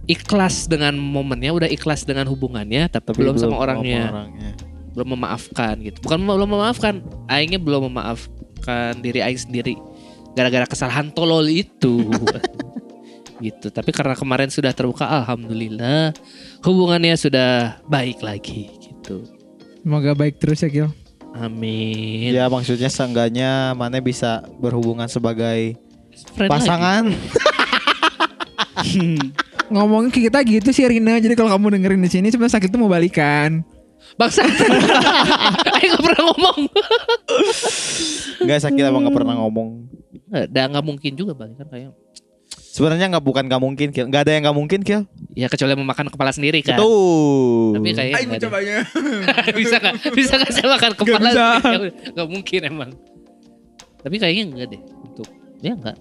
ikhlas 0.08 0.68
dengan 0.68 0.96
momennya 0.96 1.52
udah 1.56 1.70
ikhlas 1.72 2.04
dengan 2.04 2.28
hubungannya 2.28 2.88
tapi, 2.92 3.16
belum, 3.16 3.40
sama 3.40 3.60
orangnya 3.60 4.28
belum 4.92 5.16
memaafkan 5.16 5.80
gitu 5.84 6.04
bukan 6.04 6.20
belum 6.20 6.50
memaafkan 6.52 6.94
aingnya 7.32 7.60
belum 7.60 7.92
memaafkan 7.92 9.00
diri 9.00 9.24
aing 9.24 9.40
sendiri 9.40 9.76
gara-gara 10.38 10.70
kesalahan 10.70 11.10
tolol 11.10 11.50
itu. 11.50 12.06
gitu. 13.42 13.68
Tapi 13.70 13.90
karena 13.94 14.14
kemarin 14.18 14.50
sudah 14.50 14.72
terbuka 14.74 15.06
alhamdulillah 15.06 16.14
hubungannya 16.66 17.16
sudah 17.18 17.82
baik 17.86 18.22
lagi 18.22 18.70
gitu. 18.82 19.24
Semoga 19.82 20.12
baik 20.18 20.42
terus 20.42 20.62
ya 20.64 20.70
Gil. 20.70 20.90
Amin. 21.38 22.34
Ya 22.34 22.50
maksudnya 22.50 22.90
seenggaknya 22.90 23.78
mana 23.78 24.02
bisa 24.02 24.42
berhubungan 24.58 25.06
sebagai 25.06 25.78
Friend 26.34 26.50
pasangan. 26.50 27.14
Ngomongin 29.74 30.10
ke 30.10 30.28
kita 30.28 30.42
gitu 30.42 30.70
sih 30.74 30.88
Rina. 30.88 31.22
Jadi 31.22 31.38
kalau 31.38 31.54
kamu 31.54 31.78
dengerin 31.78 32.02
di 32.02 32.10
sini 32.10 32.28
sebenarnya 32.34 32.58
sakit 32.58 32.70
tuh 32.74 32.80
mau 32.82 32.90
balikan. 32.90 33.62
Bangsa. 34.18 34.48
Aing 35.78 35.92
gak 35.94 36.04
pernah 36.04 36.24
ngomong. 36.32 36.60
Enggak 38.42 38.60
sakit 38.66 38.82
emang 38.82 39.02
nggak 39.06 39.18
pernah 39.18 39.36
ngomong. 39.46 39.70
Udah 40.32 40.64
nggak 40.74 40.86
mungkin 40.86 41.12
juga 41.14 41.38
balik 41.38 41.60
kan 41.62 41.68
kayak. 41.70 41.92
Sebenarnya 42.78 43.10
nggak 43.10 43.26
bukan 43.26 43.44
nggak 43.50 43.62
mungkin 43.62 43.88
Kil. 43.90 44.06
Nggak 44.06 44.22
ada 44.22 44.32
yang 44.38 44.42
nggak 44.46 44.58
mungkin 44.58 44.80
Kil. 44.86 45.02
Ya 45.34 45.50
kecuali 45.50 45.74
memakan 45.74 46.14
kepala 46.14 46.30
sendiri 46.30 46.62
kan. 46.62 46.78
Tuh. 46.78 47.74
Tapi 47.74 47.90
kayaknya 47.90 48.14
nggak 48.14 48.22
ada. 48.22 48.34
mencobanya. 48.38 48.78
bisa 49.60 49.76
gak 49.82 49.94
bisa 50.14 50.34
gak 50.38 50.52
saya 50.54 50.68
makan 50.70 50.92
kepala 50.94 51.30
bisa. 51.34 51.46
sendiri? 51.58 51.90
Nggak 52.14 52.28
mungkin 52.30 52.62
emang 52.64 52.92
tapi 53.98 54.16
kayaknya 54.22 54.44
enggak 54.48 54.68
deh 54.72 54.82
untuk 55.04 55.28
ya 55.60 55.74
enggak 55.76 55.98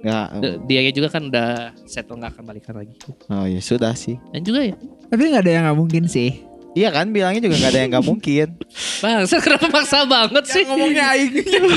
Nggak. 0.00 0.26
dia 0.64 0.80
juga 0.96 1.08
kan 1.12 1.28
udah 1.28 1.76
settle 1.84 2.16
nggak 2.16 2.32
akan 2.32 2.44
balikan 2.48 2.72
lagi 2.72 2.94
Oh 3.28 3.44
ya 3.44 3.60
sudah 3.60 3.92
sih. 3.92 4.16
dan 4.32 4.40
juga 4.40 4.64
ya 4.64 4.76
Tapi 5.10 5.22
nggak 5.28 5.42
ada 5.44 5.50
yang 5.50 5.64
nggak 5.68 5.76
mungkin 5.76 6.04
sih. 6.06 6.40
Iya 6.70 6.94
kan 6.94 7.10
bilangnya 7.10 7.42
juga 7.42 7.58
nggak 7.58 7.72
ada 7.74 7.80
yang 7.82 7.90
nggak 7.90 8.06
mungkin. 8.06 8.48
bang 9.02 9.26
saya 9.26 9.40
kenapa 9.42 9.66
maksa 9.74 10.06
banget 10.06 10.44
sih 10.46 10.62
ngomongnya 10.62 11.04
Aing. 11.18 11.32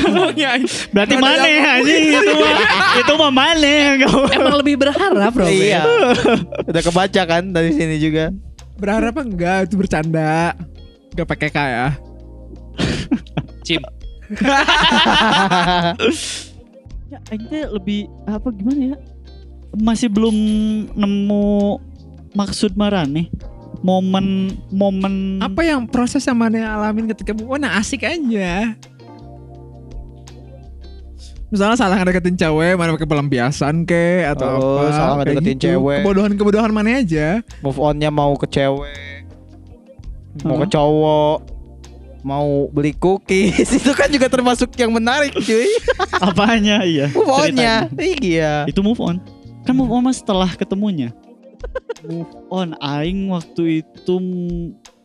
ngomongnya 0.06 0.48
Aing. 0.54 0.68
Berarti 0.94 1.16
mana 1.18 1.46
yang 1.50 1.66
anjing 1.82 2.04
itu 2.14 2.32
mah. 2.38 2.58
itu 3.02 3.14
mah 3.18 3.32
mana 3.34 3.66
yang 3.66 3.98
emang 4.06 4.56
lebih 4.62 4.76
berharap 4.78 5.32
bro 5.34 5.50
iya. 5.50 5.82
Udah 6.70 6.82
kebaca 6.86 7.22
kan 7.26 7.44
dari 7.50 7.74
sini 7.74 7.98
juga. 7.98 8.30
Berharap 8.78 9.18
enggak 9.18 9.72
itu 9.72 9.76
bercanda. 9.82 10.54
Gak 11.18 11.28
pakai 11.30 11.50
K 11.50 11.58
ya. 11.58 11.88
Cim 13.66 13.82
Ya, 17.14 17.22
aing 17.30 17.46
teh 17.46 17.70
lebih 17.70 18.10
apa 18.26 18.50
gimana 18.50 18.94
ya? 18.94 18.98
Masih 19.78 20.10
belum 20.10 20.34
nemu 20.98 21.78
maksud 22.34 22.74
marane. 22.74 23.30
Momen 23.84 24.28
momen 24.72 25.38
Apa 25.38 25.60
yang 25.62 25.84
proses 25.84 26.24
yang 26.24 26.40
mana 26.40 26.72
alamin 26.72 27.12
ketika 27.12 27.36
move 27.36 27.52
on 27.52 27.62
nah 27.62 27.76
asik 27.76 28.02
aja. 28.02 28.80
Misalnya 31.48 31.78
salah 31.78 32.02
ngedeketin 32.02 32.34
cewek, 32.34 32.74
mana 32.74 32.98
pakai 32.98 33.06
pelampiasan 33.06 33.86
ke 33.86 34.26
atau 34.26 34.58
Oh, 34.58 34.82
apa? 34.82 34.90
salah 34.90 35.16
ngedeketin 35.22 35.54
gitu. 35.54 35.66
cewek. 35.70 36.02
Kebodohan-kebodohan 36.02 36.72
mana 36.74 36.98
aja. 36.98 37.46
Move 37.62 37.78
onnya 37.78 38.10
mau 38.10 38.34
ke 38.34 38.50
cewek, 38.50 39.30
mau 40.42 40.58
ke 40.58 40.66
Hah? 40.66 40.74
cowok, 40.74 41.38
mau 42.26 42.66
beli 42.74 42.98
cookies 42.98 43.70
itu 43.78 43.92
kan 43.94 44.10
juga 44.10 44.34
termasuk 44.34 44.74
yang 44.74 44.90
menarik 44.90 45.30
cuy. 45.38 45.70
apanya 46.18 46.82
iya. 46.82 47.14
Move 47.14 47.30
onnya. 47.30 47.86
Iya. 48.02 48.66
Itu 48.66 48.82
move 48.82 48.98
on. 48.98 49.22
Kan 49.62 49.78
move 49.78 49.94
on 49.94 50.10
setelah 50.10 50.50
ketemunya. 50.50 51.14
Move 52.04 52.32
on 52.50 52.76
aing 52.80 53.28
waktu 53.28 53.82
itu 53.82 54.16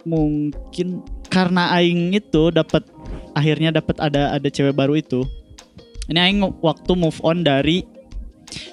mungkin 0.02 1.02
karena 1.28 1.70
aing 1.74 2.12
itu 2.12 2.50
dapat 2.50 2.82
akhirnya 3.32 3.70
dapat 3.70 3.96
ada 3.98 4.32
ada 4.32 4.48
cewek 4.48 4.72
baru 4.72 4.96
itu. 4.96 5.22
Ini 6.08 6.18
aing 6.18 6.40
waktu 6.58 6.92
move 6.92 7.20
on 7.20 7.42
dari 7.42 7.84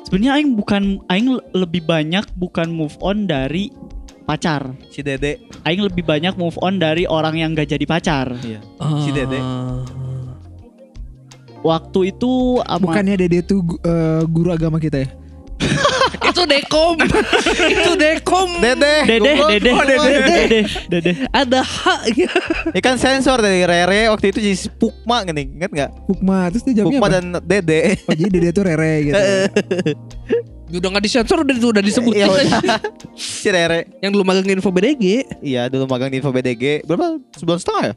sebenarnya 0.03 0.39
aing 0.39 0.55
bukan 0.55 0.83
aing 1.05 1.35
le- 1.35 1.45
lebih 1.53 1.83
banyak 1.83 2.23
bukan 2.33 2.71
move 2.71 2.95
on 2.99 3.27
dari 3.27 3.69
pacar. 4.23 4.73
Si 4.89 5.03
Dede. 5.03 5.37
Aing 5.63 5.83
lebih 5.83 6.01
banyak 6.01 6.33
move 6.33 6.55
on 6.57 6.79
dari 6.79 7.05
orang 7.05 7.35
yang 7.35 7.53
gak 7.53 7.69
jadi 7.69 7.85
pacar. 7.85 8.31
Iya. 8.39 8.63
Si 9.03 9.11
Dede. 9.11 9.37
Waktu 11.59 11.99
itu 12.09 12.61
ama- 12.61 12.89
Bukannya 12.89 13.17
Dede 13.17 13.41
tuh 13.41 13.65
gu- 13.65 13.81
eh, 13.81 14.21
guru 14.25 14.49
agama 14.49 14.77
kita 14.77 15.01
ya? 15.01 15.09
Itu 16.45 16.53
dekom 16.53 16.95
itu 17.65 17.91
dekom 17.97 18.49
Dede. 18.55 18.95
Dede, 19.03 19.31
dede, 19.33 19.71
Oh, 19.71 19.81
dede, 19.81 19.97
dede, 20.05 20.59
dede. 20.87 21.11
ada 21.27 21.59
hak 21.59 22.01
ya 22.13 22.29
Ini 22.69 22.79
kan 22.79 22.95
sensor 22.95 23.41
dari 23.41 23.65
Rere 23.65 24.07
waktu 24.07 24.29
itu 24.29 24.39
jadi 24.39 24.57
Pukma 24.71 25.25
gini, 25.25 25.49
ingat 25.51 25.71
nggak? 25.71 25.89
Pukma 26.05 26.47
terus 26.47 26.63
dia 26.63 26.73
jawabnya 26.77 26.93
Pukma 26.95 27.07
apa? 27.07 27.15
dan 27.15 27.25
Dede. 27.41 27.81
Oh 28.05 28.13
jadi 28.13 28.29
Dede 28.29 28.49
tuh 28.51 28.63
Rere 28.63 28.93
gitu. 29.03 29.17
udah 30.75 30.89
nggak 30.91 31.03
disensor 31.03 31.37
udah 31.41 31.55
udah 31.55 31.79
disebut 31.79 32.11
Iya, 32.13 32.25
udah. 32.27 32.59
si 33.41 33.47
Rere. 33.47 33.89
yang 33.99 34.11
dulu 34.11 34.21
magang 34.21 34.45
info 34.45 34.69
BDG 34.69 35.03
Iya, 35.41 35.65
dulu 35.67 35.85
magang 35.85 36.09
di 36.09 36.19
Info 36.19 36.29
BDG. 36.29 36.83
Berapa? 36.83 37.17
Sebulan 37.33 37.59
setengah 37.59 37.83
ya? 37.89 37.95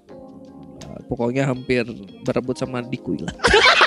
pokoknya 1.08 1.48
hampir 1.48 1.88
berebut 2.20 2.52
sama 2.52 2.84
Dikui 2.84 3.24
lah 3.24 3.32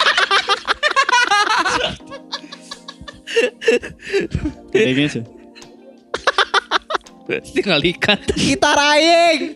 Gedenya 4.71 5.07
sih. 5.09 5.23
tinggal 7.55 7.79
ikat 7.79 8.19
Kita 8.35 8.75
raing. 8.75 9.55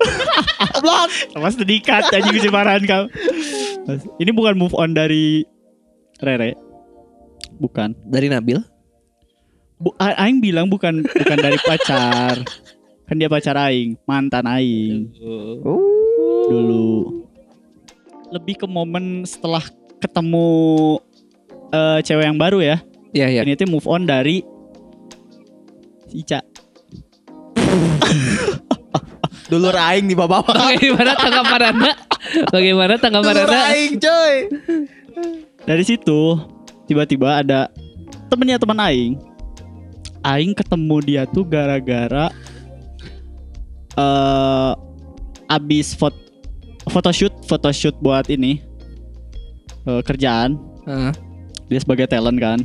Blok. 0.79 1.09
Mas 1.35 1.59
dedikat 1.59 2.07
aja 2.07 2.23
kecemaran 2.23 2.87
kau. 2.87 3.11
Ini 4.15 4.31
bukan 4.31 4.55
move 4.55 4.71
on 4.73 4.95
dari 4.95 5.43
Rere. 6.23 6.55
Bukan. 7.55 7.95
dari 8.03 8.27
Nabil 8.27 8.59
Bu, 9.75 9.91
A- 9.95 10.15
Aing 10.23 10.39
bilang 10.39 10.71
bukan 10.71 11.03
bukan 11.03 11.37
dari 11.37 11.59
pacar. 11.59 12.47
Kan 13.05 13.19
dia 13.19 13.27
pacar 13.27 13.59
Aing, 13.59 13.99
mantan 14.07 14.47
Aing 14.47 15.11
dulu. 16.47 17.27
Lebih 18.31 18.63
ke 18.63 18.67
momen 18.67 19.27
setelah 19.27 19.61
ketemu 19.99 20.47
eh, 21.69 21.99
cewek 22.01 22.23
yang 22.23 22.39
baru 22.39 22.63
ya. 22.63 22.77
Ya 23.15 23.31
ya 23.31 23.47
Ini 23.47 23.55
tuh 23.55 23.71
move 23.71 23.87
on 23.87 24.03
dari 24.03 24.43
si 26.11 26.19
Ica. 26.21 26.43
Dulu 29.51 29.71
raing 29.71 30.11
di 30.11 30.15
bawah. 30.17 30.43
bagaimana 30.43 31.15
tanggapan 31.15 31.61
anda 31.71 31.91
bagaimana 32.51 32.93
tanggapan 32.99 33.33
Dulu 33.33 33.43
anda 33.47 33.55
raing, 33.71 33.93
coy. 34.03 34.35
Dari 35.63 35.83
situ 35.87 36.35
tiba-tiba 36.91 37.39
ada 37.39 37.71
temennya 38.27 38.59
teman 38.59 38.83
Aing. 38.83 39.15
Aing 40.25 40.57
ketemu 40.57 40.97
dia 41.05 41.23
tuh 41.29 41.45
gara-gara 41.47 42.33
eh 43.95 44.73
abis 45.45 45.93
foto 45.95 46.17
photoshoot 46.89 47.31
photoshoot 47.45 47.95
buat 48.01 48.27
ini 48.27 48.59
eh, 49.87 50.01
kerjaan. 50.03 50.57
Heeh. 50.89 51.13
Dia 51.65 51.79
sebagai 51.81 52.05
talent 52.05 52.37
kan, 52.37 52.61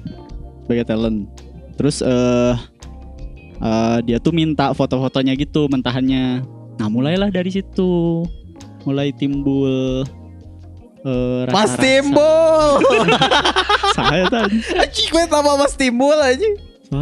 sebagai 0.70 0.86
talent. 0.86 1.26
Terus 1.74 1.98
eh 1.98 2.54
eh, 3.58 3.98
dia 4.06 4.22
tuh 4.22 4.30
minta 4.30 4.70
foto-fotonya 4.70 5.34
gitu 5.34 5.66
mentahannya. 5.66 6.46
Nah 6.78 6.86
mulailah 6.86 7.34
dari 7.34 7.50
situ, 7.50 8.22
mulai 8.86 9.10
timbul 9.10 10.06
eh, 11.02 11.42
Mas 11.50 11.74
rasa-rasa. 11.74 11.82
Timbul. 11.82 12.70
Saya 13.98 14.24
tadi. 14.30 14.62
Anjing 14.78 15.08
gue 15.10 15.24
sama 15.26 15.58
Mas 15.58 15.74
Timbul 15.74 16.14
aja. 16.14 16.48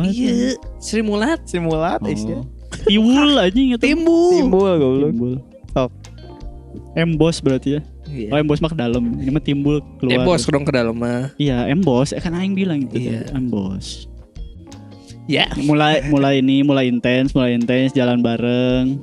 iya 0.09 0.53
Sri 0.81 1.05
Mulat 1.05 1.45
Simulat 1.45 2.01
Oh. 2.01 2.09
isnya. 2.09 2.41
Tiwul 2.89 3.37
aja 3.37 3.53
gitu. 3.53 3.81
timbul 3.85 4.33
Timbul 4.33 4.73
goblok. 4.81 5.11
Timbul. 5.13 5.35
Sok. 5.77 5.91
Embos 6.97 7.37
berarti 7.45 7.77
ya. 7.77 7.81
Iya. 8.09 8.29
Oh 8.33 8.39
embos 8.41 8.61
mah 8.65 8.73
ke 8.73 8.79
dalam. 8.79 9.05
Ini 9.21 9.31
mah 9.31 9.45
timbul 9.45 9.85
keluar. 10.01 10.17
Eh 10.17 10.25
bos 10.25 10.43
dong 10.49 10.65
ke 10.65 10.73
dalam 10.73 10.97
mah. 10.97 11.33
Iya 11.37 11.69
embos. 11.69 12.17
Eh 12.17 12.21
kan 12.23 12.33
Aing 12.33 12.57
bilang 12.57 12.89
gitu. 12.89 12.99
Iya. 12.99 13.29
Embos. 13.37 14.09
Ya. 15.29 15.47
Mulai 15.61 16.09
mulai 16.09 16.41
ini 16.41 16.65
mulai 16.65 16.89
intens, 16.89 17.37
mulai 17.37 17.53
intens 17.53 17.93
jalan 17.93 18.25
bareng. 18.25 18.99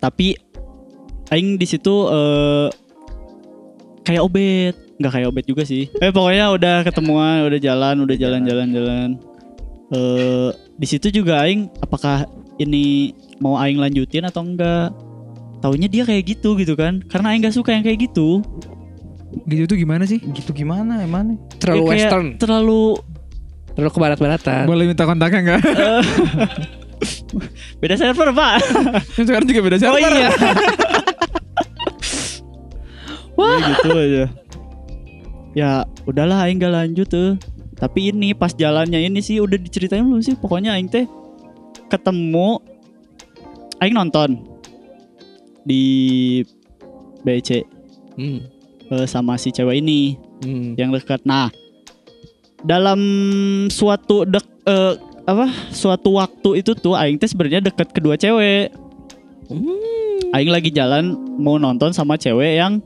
Tapi 0.00 0.36
Aing 1.32 1.56
di 1.56 1.66
situ 1.66 1.94
eh 2.12 2.68
kayak 4.04 4.22
obet, 4.24 4.74
nggak 5.00 5.12
kayak 5.12 5.28
obet 5.32 5.44
juga 5.48 5.62
sih. 5.64 5.88
Eh 6.02 6.12
pokoknya 6.12 6.52
udah 6.52 6.76
ketemuan, 6.84 7.46
udah 7.48 7.60
jalan, 7.60 8.04
udah 8.04 8.16
jalan-jalan 8.16 8.68
jalan. 8.68 9.08
Eh 9.90 10.50
di 10.76 10.86
situ 10.86 11.08
juga 11.08 11.40
Aing 11.44 11.72
apakah 11.80 12.28
ini 12.60 13.16
mau 13.40 13.56
Aing 13.56 13.80
lanjutin 13.80 14.28
atau 14.28 14.44
enggak? 14.44 14.92
Taunya 15.60 15.86
dia 15.86 16.02
kayak 16.02 16.24
gitu 16.26 16.56
gitu 16.56 16.72
kan? 16.72 17.04
Karena 17.04 17.32
Aing 17.32 17.44
gak 17.44 17.52
suka 17.52 17.70
yang 17.70 17.84
kayak 17.84 18.08
gitu. 18.08 18.40
Gitu 19.44 19.64
tuh 19.64 19.76
gimana 19.76 20.02
sih? 20.04 20.18
Gitu 20.18 20.50
gimana 20.50 21.00
emang? 21.00 21.36
Terlalu 21.56 21.78
Ya, 21.78 21.84
kayak 21.84 21.92
western, 22.08 22.26
Terlalu 22.36 22.82
terlalu 23.70 23.90
ke 23.92 24.00
barat-baratan. 24.00 24.62
Boleh 24.66 24.84
minta 24.84 25.04
kontaknya 25.04 25.40
nggak? 25.46 25.60
beda 27.80 27.94
server 27.94 28.28
pak. 28.30 28.52
Yang 29.14 29.26
sekarang 29.30 29.46
juga 29.46 29.60
beda 29.62 29.76
Oh 29.76 29.80
server. 29.80 30.12
iya. 30.12 30.30
Wah 33.36 33.56
gitu 33.56 33.88
aja. 33.90 34.24
ya 35.50 35.70
udahlah 36.04 36.44
aing 36.44 36.60
gak 36.60 36.70
lanjut 36.70 37.08
tuh 37.08 37.30
tapi 37.74 38.12
ini 38.12 38.30
pas 38.30 38.52
jalannya 38.52 39.00
ini 39.00 39.18
sih 39.18 39.40
udah 39.40 39.56
diceritain 39.56 40.04
belum 40.04 40.20
sih 40.20 40.36
pokoknya 40.36 40.76
aing 40.76 40.86
teh 40.86 41.08
ketemu 41.88 42.60
aing 43.80 43.96
nonton 43.96 44.44
di 45.62 45.84
BC 47.20 47.64
Hmm. 48.12 48.40
eh, 48.90 49.06
sama 49.06 49.34
si 49.34 49.48
cewek 49.48 49.78
ini 49.78 50.16
Hmm. 50.40 50.72
yang 50.74 50.90
dekat. 50.90 51.20
Nah, 51.22 51.48
dalam 52.60 53.00
suatu 53.66 54.24
dek 54.24 54.44
eh, 54.64 54.94
apa? 55.22 55.46
Suatu 55.70 56.16
waktu 56.16 56.60
itu 56.60 56.72
tuh 56.74 56.92
aing 56.92 57.16
teh 57.16 57.26
sebenarnya 57.26 57.60
deket 57.62 57.88
kedua 57.90 58.14
cewek. 58.14 58.72
Hmm. 59.46 59.78
Aing 60.30 60.48
lagi 60.48 60.70
jalan 60.70 61.12
mau 61.36 61.56
nonton 61.56 61.90
sama 61.90 62.14
cewek 62.14 62.56
yang 62.56 62.80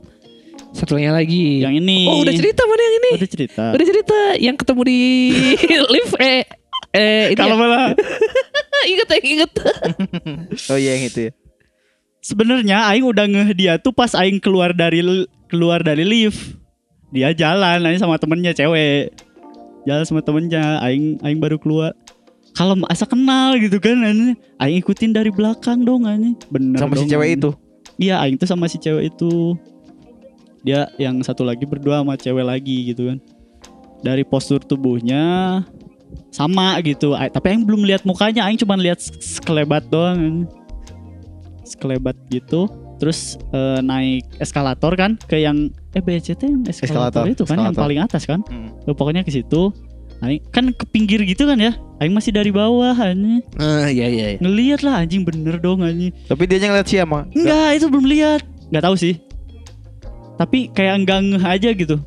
Satunya 0.71 1.07
lagi. 1.09 1.63
yang 1.63 1.71
ini. 1.71 2.03
Oh 2.05 2.19
udah 2.19 2.35
cerita 2.35 2.67
mana 2.67 2.81
yang 2.81 2.95
ini? 2.97 3.09
Udah 3.15 3.29
cerita. 3.29 3.63
Udah 3.71 3.85
cerita 3.85 4.17
yang 4.35 4.55
ketemu 4.55 4.81
di 4.83 4.99
lift 5.95 6.13
eh 6.19 6.43
eh 6.91 7.31
ini 7.31 7.39
Kalau 7.39 7.55
ya? 7.55 7.61
malah 7.61 7.85
inget 8.85 9.07
ya 9.07 9.19
inget. 9.21 9.51
Oh 10.67 10.75
iya 10.75 10.99
yang 10.99 11.05
itu 11.07 11.19
ya. 11.27 11.31
Sebenarnya 12.25 12.89
aing 12.89 13.05
udah 13.05 13.29
ngeh 13.29 13.53
dia 13.53 13.73
tuh 13.77 13.93
pas 13.93 14.09
aing 14.17 14.41
keluar 14.41 14.73
dari 14.73 15.05
keluar 15.45 15.85
dari 15.85 16.01
lift. 16.01 16.57
Dia 17.13 17.29
jalan 17.31 17.85
aing 17.85 18.01
sama 18.01 18.17
temennya 18.17 18.49
cewek. 18.51 19.13
Jalan 19.85 20.01
sama 20.03 20.25
temennya, 20.25 20.81
aing 20.81 21.21
aing 21.21 21.37
baru 21.37 21.61
keluar. 21.61 21.93
Kalau 22.57 22.73
asa 22.89 23.05
kenal 23.05 23.53
gitu 23.61 23.77
kan. 23.77 24.01
Aing 24.57 24.81
ikutin 24.81 25.13
dari 25.13 25.29
belakang 25.29 25.85
dong 25.85 26.09
anjing. 26.09 26.33
Bener 26.49 26.81
Sama 26.81 26.97
si 26.97 27.05
dong, 27.05 27.09
cewek 27.13 27.27
anjing. 27.29 27.39
itu. 27.45 27.49
Iya, 27.95 28.15
aing 28.25 28.35
tuh 28.41 28.49
sama 28.49 28.65
si 28.65 28.81
cewek 28.81 29.13
itu. 29.13 29.53
Dia 30.65 30.89
yang 30.97 31.21
satu 31.21 31.45
lagi 31.45 31.61
berdua 31.69 32.01
sama 32.01 32.17
cewek 32.17 32.41
lagi 32.41 32.89
gitu 32.89 33.13
kan. 33.13 33.21
Dari 34.01 34.25
postur 34.25 34.57
tubuhnya 34.59 35.61
sama 36.33 36.75
gitu. 36.81 37.13
A- 37.13 37.29
Tapi 37.29 37.53
aing 37.53 37.63
belum 37.63 37.85
lihat 37.85 38.01
mukanya, 38.03 38.49
aing 38.49 38.57
cuma 38.57 38.73
lihat 38.75 38.97
sekelebat 38.99 39.85
doang. 39.87 40.49
Sekelebat 41.65 42.15
gitu. 42.29 42.69
Terus 42.95 43.35
eh, 43.51 43.81
naik 43.83 44.23
eskalator 44.39 44.95
kan 44.95 45.19
ke 45.27 45.41
yang 45.41 45.67
eh 45.91 45.99
BCT 45.99 46.41
yang 46.47 46.63
eskalator, 46.63 47.25
Eskalator, 47.25 47.25
itu 47.27 47.43
kan 47.43 47.57
yang 47.59 47.73
eskalator. 47.75 47.83
paling 47.83 47.99
atas 47.99 48.23
kan. 48.23 48.39
Hmm. 48.47 48.71
Eh, 48.87 48.95
pokoknya 48.95 49.25
ke 49.25 49.33
situ. 49.33 49.73
Aing 50.23 50.39
kan 50.47 50.71
ke 50.71 50.87
pinggir 50.87 51.19
gitu 51.27 51.43
kan 51.43 51.59
ya. 51.59 51.75
Aing 51.99 52.15
masih 52.15 52.31
dari 52.31 52.47
bawah 52.47 52.95
anjing. 52.95 53.43
Ah 53.59 53.91
iya 53.91 54.07
iya. 54.07 54.25
iya. 54.35 54.39
Ngeliat 54.39 54.79
lah 54.79 55.03
anjing 55.03 55.27
bener 55.27 55.59
dong 55.59 55.83
anjing. 55.83 56.15
Tapi 56.31 56.47
dia 56.47 56.63
ngeliat 56.63 56.87
siapa? 56.87 57.27
Enggak, 57.35 57.69
itu 57.75 57.85
belum 57.91 58.07
lihat. 58.07 58.41
Enggak 58.71 58.83
tahu 58.87 58.95
sih. 58.95 59.19
Tapi 60.39 60.71
kayak 60.71 61.03
enggak 61.03 61.19
ngeh 61.19 61.43
aja 61.43 61.69
gitu. 61.75 61.99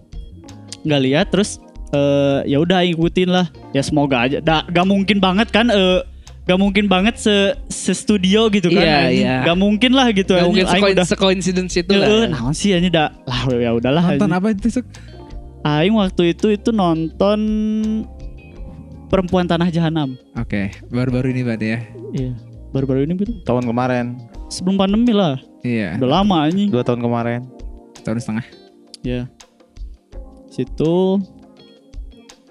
Enggak 0.89 1.01
lihat 1.05 1.27
terus 1.29 1.61
eh 1.93 2.49
ya 2.49 2.65
udah 2.65 2.81
ikutin 2.85 3.29
lah. 3.29 3.47
Ya 3.77 3.85
semoga 3.85 4.25
aja. 4.25 4.41
Da, 4.41 4.65
gak 4.69 4.89
mungkin 4.89 5.21
banget 5.21 5.53
kan 5.53 5.69
eh 5.69 6.01
gak 6.49 6.57
mungkin 6.57 6.89
banget 6.89 7.21
se, 7.21 7.53
se 7.69 7.93
studio 7.93 8.49
gitu 8.49 8.73
kan. 8.73 8.81
Iya, 8.81 8.97
anjing. 9.05 9.21
iya. 9.21 9.37
Gak 9.45 9.59
mungkin 9.61 9.93
lah 9.93 10.09
gitu. 10.11 10.33
Gak 10.33 10.49
mungkin 10.49 10.65
Aing 10.65 10.81
sekoin- 10.81 10.95
udah 10.97 11.07
secoincidence 11.07 11.75
itu 11.77 11.93
eh, 11.93 12.01
lah. 12.01 12.33
naon 12.33 12.57
sih 12.57 12.73
ini 12.73 12.89
dah 12.89 13.13
lah 13.23 13.41
ya 13.53 13.77
udahlah 13.77 14.17
Nonton 14.17 14.33
apa 14.33 14.57
itu 14.57 14.81
Suk? 14.81 14.89
Aing 15.61 15.93
waktu 15.93 16.33
itu 16.33 16.49
itu 16.49 16.73
nonton 16.73 17.41
Perempuan 19.09 19.45
Tanah 19.45 19.69
Jahanam. 19.69 20.17
Oke, 20.37 20.73
baru-baru 20.89 21.33
ini 21.33 21.41
berarti 21.41 21.67
ya. 21.69 21.79
Iya. 22.13 22.33
Baru-baru 22.69 23.05
ini 23.05 23.17
gitu. 23.17 23.33
Tahun 23.45 23.65
kemarin, 23.65 24.21
Sebelum 24.49 24.77
pandemi 24.77 25.13
lah. 25.13 25.37
Iya, 25.61 25.97
Udah 26.01 26.21
lama 26.21 26.45
anjing. 26.45 26.73
dua 26.73 26.81
tahun 26.81 27.01
kemarin. 27.01 27.41
tahun 28.01 28.17
setengah. 28.17 28.47
Ya. 29.01 29.29
Situ 30.49 31.21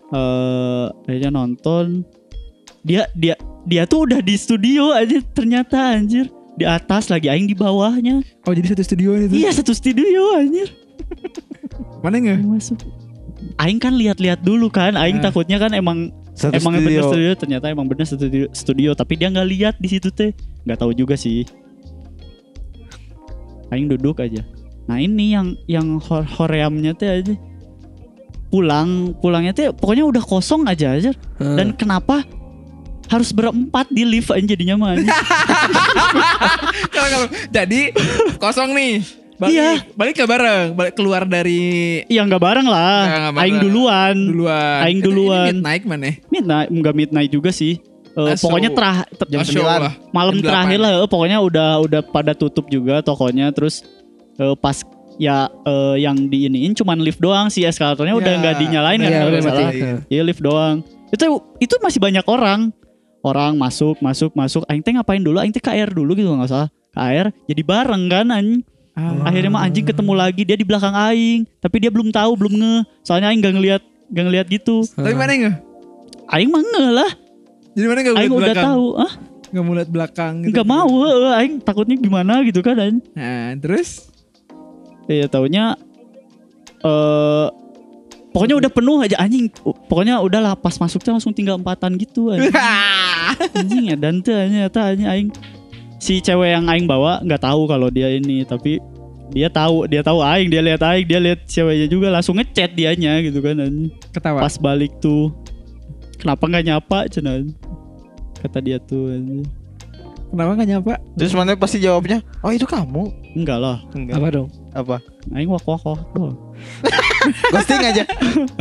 eh 0.10 0.86
akhirnya 1.06 1.32
nonton. 1.32 2.06
Dia 2.88 3.04
dia 3.13 3.36
dia 3.67 3.84
tuh 3.84 4.08
udah 4.08 4.23
di 4.23 4.34
studio 4.34 4.95
aja 4.95 5.19
ternyata 5.36 5.76
anjir. 5.93 6.32
Di 6.56 6.63
atas 6.63 7.12
lagi 7.12 7.28
aing 7.28 7.45
di 7.45 7.54
bawahnya. 7.54 8.23
Oh, 8.47 8.54
jadi 8.56 8.73
satu 8.73 8.82
studio 8.82 9.13
itu. 9.13 9.36
Iya 9.36 9.52
satu 9.54 9.76
studio 9.76 10.34
anjir. 10.34 10.71
Mana 12.02 12.17
nggak? 12.17 12.39
Masuk. 12.41 12.80
Aing 13.60 13.78
kan 13.78 13.93
lihat-lihat 13.93 14.41
dulu 14.41 14.71
kan. 14.71 14.95
Aing 14.95 15.19
Ah. 15.19 15.30
takutnya 15.30 15.60
kan 15.60 15.69
emang 15.71 16.10
Satu 16.34 16.54
emang 16.56 16.80
bener 16.80 17.02
studio. 17.02 17.12
studio 17.12 17.32
ternyata 17.36 17.65
emang 17.67 17.86
bener 17.86 18.06
studio, 18.06 18.45
studio 18.52 18.89
tapi 18.93 19.17
dia 19.17 19.28
nggak 19.28 19.47
lihat 19.47 19.76
di 19.78 19.89
situ 19.91 20.10
teh. 20.10 20.32
Nggak 20.63 20.80
tahu 20.80 20.91
juga 20.93 21.13
sih. 21.13 21.45
Aing 23.67 23.91
duduk 23.91 24.17
aja. 24.17 24.41
Nah 24.88 24.97
ini 24.97 25.36
yang 25.36 25.47
yang 25.67 26.00
hor 26.00 26.23
horeamnya 26.26 26.95
teh 26.95 27.12
aja 27.12 27.36
pulang 28.47 29.12
pulangnya 29.19 29.52
teh 29.52 29.67
pokoknya 29.69 30.08
udah 30.08 30.23
kosong 30.23 30.63
aja 30.65 30.95
aja 30.95 31.12
Hmm. 31.36 31.60
dan 31.60 31.67
kenapa 31.76 32.23
harus 33.08 33.30
berempat 33.30 33.88
di 33.88 34.04
lift 34.04 34.30
aja 34.30 34.43
jadinya 34.46 34.76
mah 34.76 34.93
jadi 37.50 37.82
kosong 38.38 38.74
nih. 38.74 38.93
Balik, 39.38 39.54
Iya. 39.54 39.70
balik 39.93 40.15
ke 40.15 40.26
bareng, 40.26 40.74
balik 40.74 40.93
keluar 40.93 41.22
dari 41.22 41.62
Iya 42.04 42.26
nggak 42.26 42.41
bareng 42.41 42.65
lah 42.65 43.06
Nggak, 43.06 43.20
nggak 43.20 43.34
bareng. 43.34 43.46
aing 43.46 43.58
duluan 43.62 44.15
duluan. 44.26 44.80
Aing 44.82 44.98
Itu 44.98 45.08
duluan. 45.08 45.38
Ini 45.38 45.54
midnight 45.54 45.84
mana? 45.86 46.10
midnight 46.28 46.67
nggak 46.72 46.96
midnight 46.96 47.32
juga 47.32 47.52
sih 47.52 47.78
Eh, 48.17 48.34
so- 48.34 48.50
pokoknya 48.50 48.74
terah 48.74 49.06
ter- 49.06 49.30
Jam 49.30 49.38
Oh, 49.38 49.46
show 49.46 49.62
9. 49.62 49.78
lah. 49.80 49.93
malam 50.10 50.36
Jam 50.36 50.50
terakhir 50.50 50.74
8. 50.74 50.82
lah 50.82 50.91
eh, 50.96 51.08
pokoknya 51.08 51.38
udah 51.39 51.70
udah 51.80 52.02
pada 52.04 52.34
tutup 52.34 52.65
juga 52.65 52.98
tokonya 53.00 53.54
terus 53.54 53.86
eh, 54.36 54.58
pas 54.58 54.82
ya 55.15 55.46
eh, 55.62 55.96
yang 56.02 56.17
diiniin 56.17 56.74
cuman 56.74 56.98
lift 56.98 57.22
doang 57.22 57.46
sih 57.48 57.62
eskalatornya 57.62 58.17
udah 58.17 58.32
Ya, 58.32 58.39
nggak 58.39 58.56
dinyalain 58.58 58.98
kan 58.98 59.12
kalau 59.13 59.30
udah 59.30 59.43
mati. 59.43 59.54
salah 59.56 59.74
iya 60.08 60.22
lift 60.24 60.41
doang 60.41 60.82
itu 61.08 61.26
itu 61.60 61.74
masih 61.78 62.00
banyak 62.00 62.26
orang 62.26 62.74
orang 63.28 63.54
masuk 63.54 64.00
masuk 64.00 64.32
masuk 64.32 64.63
aing 64.66 64.80
teh 64.80 64.92
ngapain 64.92 65.20
dulu 65.20 65.38
aing 65.38 65.50
teh 65.50 65.60
KR 65.60 65.90
dulu 65.90 66.13
gitu 66.13 66.30
nggak 66.30 66.48
salah 66.48 66.70
KR 66.92 67.28
jadi 67.44 67.62
bareng 67.62 68.04
kan 68.08 68.28
anjing 68.30 68.63
Ah. 68.94 69.13
akhirnya 69.24 69.52
mah 69.52 69.62
anjing 69.62 69.86
ketemu 69.86 70.10
lagi 70.12 70.42
dia 70.42 70.54
di 70.54 70.63
belakang 70.63 70.90
aing 70.90 71.46
tapi 71.58 71.78
dia 71.78 71.88
belum 71.88 72.10
tahu 72.10 72.34
belum 72.36 72.54
nge 72.56 72.74
soalnya 73.02 73.30
aing 73.30 73.40
gak 73.40 73.54
ngeliat 73.54 73.82
gak 74.10 74.26
ngeliat 74.26 74.48
gitu 74.48 74.82
Tapi 74.90 75.13
mana 75.13 75.32
nggak? 75.38 75.56
aing 76.28 76.50
mah 76.50 76.62
nge 76.62 76.86
lah 76.92 77.12
Jadi 77.72 77.86
mana 77.86 78.00
nggak 78.02 78.16
aing 78.18 78.32
udah 78.32 78.42
belakang? 78.48 78.66
tahu 78.66 78.88
ah 78.98 79.13
Nggak 79.48 79.63
mau 79.63 79.74
lihat 79.76 79.90
belakang. 79.90 80.34
gitu. 80.42 80.50
nggak 80.50 80.68
mau 80.68 80.90
eh, 81.06 81.34
aing 81.38 81.54
takutnya 81.62 81.96
gimana 81.96 82.42
gitu 82.42 82.60
kan 82.60 82.74
anjing 82.76 82.98
Nah, 83.13 83.54
terus? 83.56 84.10
Iya 85.06 85.26
taunya 85.26 85.78
eh 86.80 87.46
pokoknya 88.38 88.56
udah 88.62 88.69
penuh 88.69 89.02
aja 89.02 89.17
anjing. 89.17 89.50
Pokoknya 89.89 90.21
udah 90.21 90.38
lah 90.38 90.54
pas 90.54 90.78
masuknya 90.78 91.17
langsung 91.17 91.34
tinggal 91.34 91.58
empatan 91.58 91.97
gitu 91.97 92.30
anjing. 92.30 92.54
anjing 93.58 93.84
ya 93.89 93.97
dan 93.97 94.21
tuh 94.21 94.38
anjing 94.38 95.10
aing 95.10 95.30
si 95.97 96.21
cewek 96.21 96.54
yang 96.54 96.69
aing 96.69 96.86
bawa 96.86 97.17
nggak 97.26 97.41
tahu 97.41 97.65
kalau 97.65 97.89
dia 97.89 98.13
ini 98.13 98.45
tapi 98.45 98.78
dia 99.34 99.50
tahu 99.50 99.89
dia 99.89 100.06
tahu 100.06 100.21
aing 100.21 100.54
dia 100.54 100.62
lihat 100.62 100.86
aing 100.86 101.10
dia 101.10 101.17
lihat 101.17 101.50
ceweknya 101.50 101.89
juga 101.89 102.13
langsung 102.13 102.38
ngechat 102.38 102.78
dianya 102.78 103.26
gitu 103.26 103.41
kan 103.41 103.58
anjing. 103.58 103.89
Ketawa. 104.13 104.45
Pas 104.45 104.54
balik 104.62 104.93
tuh 105.02 105.34
kenapa 106.21 106.45
nggak 106.45 106.65
nyapa 106.69 107.10
cenah 107.10 107.41
kata 108.38 108.62
dia 108.62 108.78
tuh 108.78 109.17
anjing. 109.17 109.50
Kenapa 110.30 110.52
nggak 110.62 110.69
nyapa? 110.78 110.93
Terus 111.17 111.34
mana 111.34 111.58
pasti 111.58 111.82
jawabnya, 111.82 112.19
oh 112.43 112.52
itu 112.52 112.67
kamu. 112.67 113.15
Enggak 113.32 113.63
lah, 113.63 113.80
Enggak. 113.95 114.19
Apa 114.19 114.28
dong? 114.30 114.50
Apa? 114.76 115.00
aing 115.32 115.47
wak 115.47 115.63
wak 115.63 115.82
wak 115.88 116.04
doang. 116.13 116.38
Ghosting 117.49 117.82
aja. 117.82 118.03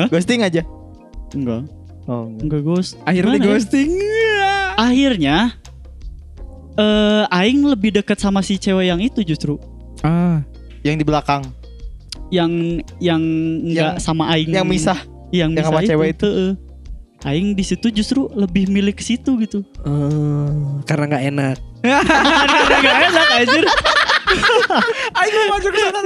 Ghosting 0.07 0.41
aja. 0.41 0.63
Enggak, 1.31 1.63
Oh, 2.07 2.27
enggak. 2.27 2.43
enggak 2.43 2.63
ghost. 2.63 2.91
Akhirnya 3.03 3.35
Gimana 3.35 3.45
ya? 3.45 3.53
ghosting. 3.53 3.91
akhirnya 4.77 5.37
eh 6.75 7.25
aing 7.31 7.65
lebih 7.65 7.91
dekat 7.95 8.17
sama 8.17 8.41
si 8.41 8.57
cewek 8.57 8.87
yang 8.87 9.01
itu 9.01 9.23
justru 9.23 9.57
Ah. 10.01 10.45
Yang 10.83 10.97
di 11.01 11.05
belakang, 11.05 11.43
yang 12.29 12.53
yang 12.99 13.23
enggak 13.65 13.97
Yang- 13.97 14.05
sama 14.05 14.29
aing 14.31 14.51
yang 14.51 14.63
misah. 14.65 15.01
yang, 15.29 15.51
yang 15.51 15.57
misah 15.57 15.73
sama 15.73 15.81
cewek 15.83 16.09
itu 16.13 16.29
heeh. 16.29 16.53
aing 17.25 17.49
di 17.53 17.65
situ 17.65 17.89
justru 17.91 18.29
lebih 18.31 18.69
milik 18.69 19.01
situ 19.01 19.35
gitu 19.37 19.65
Eh, 19.83 20.51
karena 20.85 21.05
nggak 21.09 21.25
enak. 21.27 21.57
karena 21.87 22.79
gak 22.79 22.99
enak 23.05 23.27
anjir 23.37 23.65
Ayo 25.17 25.39
masuk 25.49 25.71
ke 25.71 25.81
sana 25.81 25.99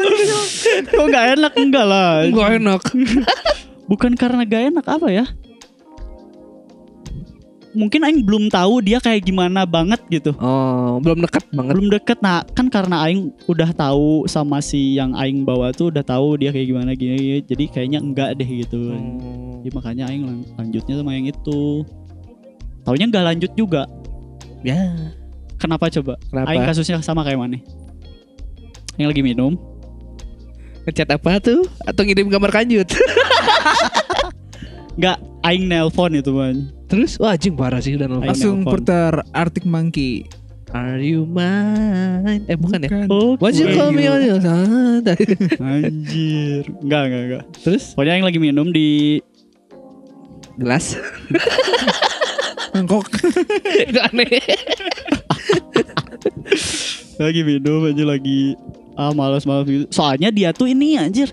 kok 0.84 1.06
gak 1.08 1.26
enak 1.34 1.52
enggak 1.54 1.84
lah 1.84 2.10
Nggak 2.24 2.48
enak. 2.58 2.82
bukan 3.90 4.12
karena 4.14 4.42
gak 4.42 4.62
enak 4.70 4.86
apa 4.86 5.08
ya 5.08 5.24
mungkin 7.70 8.02
aing 8.02 8.26
belum 8.26 8.50
tahu 8.50 8.82
dia 8.82 8.98
kayak 8.98 9.22
gimana 9.22 9.62
banget 9.62 10.02
gitu 10.10 10.34
Oh, 10.36 10.98
belum 10.98 11.22
dekat 11.22 11.46
banget. 11.48 11.70
belum 11.70 11.86
deket 11.88 12.18
nah 12.18 12.42
kan 12.44 12.66
karena 12.66 13.06
aing 13.06 13.30
udah 13.46 13.70
tahu 13.70 14.26
sama 14.26 14.58
si 14.58 14.98
yang 14.98 15.14
aing 15.14 15.42
bawa 15.42 15.70
tuh 15.70 15.86
udah 15.86 16.02
tahu 16.02 16.34
dia 16.34 16.50
kayak 16.50 16.66
gimana 16.66 16.90
gini, 16.92 17.14
gini. 17.14 17.38
jadi 17.40 17.64
kayaknya 17.66 17.98
enggak 18.00 18.34
deh 18.34 18.46
gitu 18.46 18.90
Hmm. 18.90 19.62
jadi 19.62 19.70
makanya 19.70 20.04
aing 20.06 20.24
lanjutnya 20.54 20.94
sama 20.98 21.10
yang 21.14 21.26
itu 21.26 21.86
taunya 22.82 23.06
nggak 23.06 23.26
lanjut 23.28 23.52
juga 23.54 23.86
Ya. 24.60 24.90
kenapa 25.56 25.86
coba 25.90 26.18
Kenapa? 26.26 26.50
aing 26.50 26.66
kasusnya 26.66 26.98
sama 27.00 27.22
kayak 27.22 27.38
mana 27.38 27.58
yang 29.00 29.10
lagi 29.10 29.24
minum 29.24 29.56
Ngechat 30.88 31.12
apa 31.12 31.36
tuh? 31.44 31.68
Atau 31.84 32.08
ngirim 32.08 32.32
gambar 32.32 32.50
kanjut? 32.50 32.88
Nggak, 34.98 35.18
aing 35.44 35.68
nelpon 35.68 36.16
itu 36.16 36.32
man. 36.32 36.72
Terus 36.88 37.20
wah 37.20 37.36
anjing 37.36 37.54
parah 37.54 37.84
sih 37.84 38.00
udah 38.00 38.08
nelfon. 38.08 38.26
Langsung 38.32 38.56
nelpon. 38.64 38.80
putar 38.80 39.12
Arctic 39.36 39.68
Monkey. 39.68 40.24
Are 40.72 41.02
you 41.02 41.26
mine? 41.26 42.46
Eh 42.46 42.54
bukan, 42.54 42.86
ya? 42.86 42.88
Oh, 43.10 43.34
What's 43.36 43.58
you 43.58 43.74
call 43.74 43.90
me 43.90 44.06
on 44.06 44.22
your 44.22 44.38
side? 44.38 45.02
Anjir. 45.58 46.62
Enggak, 46.80 47.02
enggak, 47.10 47.22
enggak. 47.26 47.44
Terus 47.60 47.92
Pokoknya 47.92 48.14
yang 48.16 48.26
lagi 48.26 48.38
minum 48.38 48.70
di 48.70 49.18
Gelas. 50.56 50.94
Mangkok. 52.74 53.10
Gak 53.90 54.04
aneh. 54.14 54.30
lagi 57.20 57.40
minum 57.44 57.84
aja 57.84 58.04
lagi 58.06 58.54
ah 58.98 59.12
malas-malas 59.14 59.66
gitu. 59.66 59.86
Soalnya 59.90 60.30
dia 60.30 60.54
tuh 60.54 60.70
ini 60.70 60.98
anjir. 60.98 61.30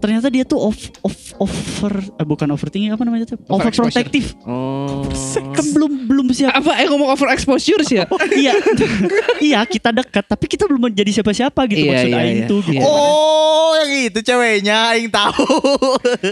Ternyata 0.00 0.32
dia 0.32 0.48
tuh 0.48 0.56
off 0.56 0.80
off 1.04 1.36
over 1.36 2.00
eh, 2.00 2.24
bukan 2.24 2.48
overthinking 2.56 2.96
apa 2.96 3.04
namanya 3.04 3.36
tuh? 3.36 3.38
Overexposure. 3.52 4.00
Overprotective. 4.00 4.32
Oh. 4.48 5.04
Kan 5.52 5.66
belum 5.76 6.08
belum 6.08 6.26
siap. 6.32 6.56
Apa 6.56 6.80
eh 6.80 6.88
ngomong 6.88 7.12
over 7.12 7.28
exposure 7.28 7.84
sih 7.84 8.00
ya? 8.00 8.08
iya. 8.40 8.56
iya, 9.52 9.60
kita 9.68 9.92
dekat 9.92 10.24
tapi 10.24 10.48
kita 10.48 10.64
belum 10.64 10.88
jadi 10.96 11.20
siapa-siapa 11.20 11.68
gitu 11.68 11.84
Iya, 11.84 11.92
maksud 11.92 12.08
iya, 12.08 12.16
aing 12.16 12.40
iya. 12.40 12.48
tuh 12.48 12.60
gitu. 12.64 12.80
Iya. 12.80 12.88
Oh, 12.88 13.76
yang 13.76 13.90
itu 14.08 14.20
ceweknya 14.24 14.76
aing 14.96 15.12
tahu. 15.12 15.44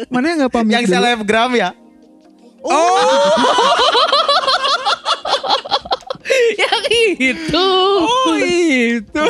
Mana 0.09 0.25
yang 0.33 0.49
nggak 0.49 0.53
pamit 0.57 0.73
yang 0.73 0.85
dulu? 0.89 0.95
selebgram 0.97 1.53
ya? 1.53 1.71
Yang 6.63 6.85
itu. 7.19 7.69
Oh 8.05 8.37
itu. 8.39 9.27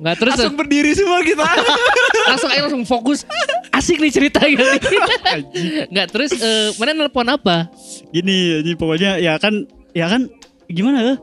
Nggak 0.00 0.16
terus 0.20 0.32
Langsung 0.36 0.56
berdiri 0.56 0.90
semua 0.96 1.20
kita. 1.22 1.44
langsung 2.30 2.50
ayo 2.50 2.60
langsung 2.68 2.84
fokus. 2.86 3.28
Asik 3.74 4.00
nih 4.00 4.12
cerita 4.12 4.40
gitu. 4.44 4.62
Nggak 5.92 6.06
terus 6.10 6.30
eh, 6.36 6.72
mana 6.80 6.96
nelpon 6.96 7.28
apa? 7.28 7.68
Gini, 8.10 8.62
jadi 8.62 8.76
pokoknya 8.78 9.10
ya 9.20 9.36
kan 9.36 9.66
ya 9.92 10.06
kan 10.08 10.30
gimana 10.70 10.98
ya? 11.02 11.14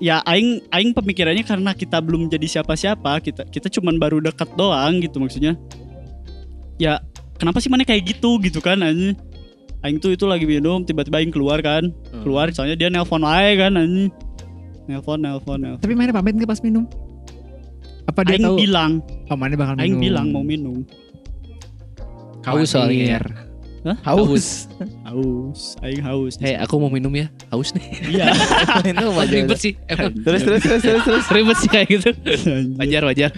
Ya 0.00 0.16
aing 0.24 0.64
aing 0.72 0.96
pemikirannya 0.96 1.44
karena 1.44 1.76
kita 1.76 2.00
belum 2.00 2.32
jadi 2.32 2.46
siapa-siapa, 2.48 3.20
kita 3.20 3.44
kita 3.52 3.68
cuman 3.68 4.00
baru 4.00 4.20
dekat 4.24 4.48
doang 4.56 5.00
gitu 5.04 5.20
maksudnya. 5.20 5.60
Ya 6.80 7.04
kenapa 7.36 7.60
sih 7.60 7.68
mana 7.68 7.84
kayak 7.84 8.16
gitu 8.16 8.40
gitu 8.40 8.64
kan 8.64 8.80
anjing. 8.80 9.12
Aing 9.80 9.96
tuh 9.96 10.12
itu 10.12 10.24
lagi 10.24 10.44
minum 10.44 10.84
tiba-tiba 10.84 11.18
aing 11.18 11.32
keluar 11.32 11.58
kan. 11.60 11.88
Keluar 12.20 12.52
soalnya 12.52 12.76
dia 12.76 12.88
nelpon 12.88 13.22
aja 13.22 13.66
kan 13.66 13.76
anjing. 13.76 14.12
Nelpon 14.84 15.18
nelpon 15.18 15.56
nelpon. 15.56 15.80
Tapi 15.80 15.94
mana 15.94 16.10
pamit 16.10 16.36
nggak 16.36 16.46
pas 16.46 16.60
minum? 16.60 16.84
Apa 18.04 18.20
dia 18.22 18.36
Aing 18.36 18.44
tahu? 18.44 18.56
bilang, 18.58 18.92
Oh, 19.26 19.38
mana 19.38 19.54
bakal 19.54 19.74
minum? 19.74 19.82
aing 19.82 19.96
bilang 19.96 20.26
mau 20.28 20.42
minum. 20.42 20.84
Haus 22.42 22.72
soalnya. 22.72 23.20
Haus. 24.04 24.68
Haus, 25.08 25.60
aing 25.80 26.04
haus. 26.04 26.36
Hei 26.36 26.52
aku 26.52 26.76
mau 26.76 26.92
minum 26.92 27.08
ya. 27.16 27.32
Haus 27.48 27.72
nih. 27.72 27.86
Iya. 28.12 28.28
Minum 28.84 29.16
aja 29.24 29.32
Ribet 29.32 29.56
sih. 29.56 29.72
Emang 29.88 30.12
Terus 30.20 30.42
terus 30.44 30.60
terus 30.60 30.82
terus 30.82 31.02
terus. 31.02 31.24
ribet 31.32 31.56
sih 31.56 31.68
kayak 31.72 31.86
gitu. 31.88 32.10
Wajar 32.80 33.02
wajar. 33.08 33.30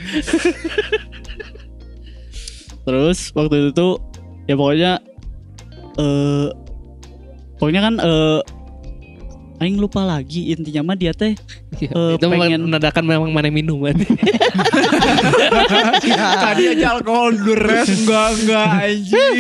Terus 2.83 3.31
waktu 3.33 3.55
itu 3.63 3.71
tuh 3.71 3.93
ya 4.51 4.59
pokoknya 4.59 4.93
eh 5.95 6.49
pokoknya 7.57 7.81
kan 7.83 7.95
eh 7.97 8.41
aing 9.59 9.77
lupa 9.77 10.03
lagi 10.03 10.51
intinya 10.51 10.83
mah 10.85 10.97
dia 10.97 11.13
teh 11.13 11.35
Eh, 11.75 12.15
itu 12.15 12.25
pengen- 12.25 12.63
menandakan 12.63 13.03
memang 13.03 13.31
mana 13.31 13.49
minum 13.49 13.79
kan. 13.81 13.95
Tadi 16.43 16.63
aja 16.69 16.95
alkohol 16.95 17.35
dures 17.37 17.89
enggak 17.91 18.29
enggak 18.39 18.67
anjing. 18.71 19.39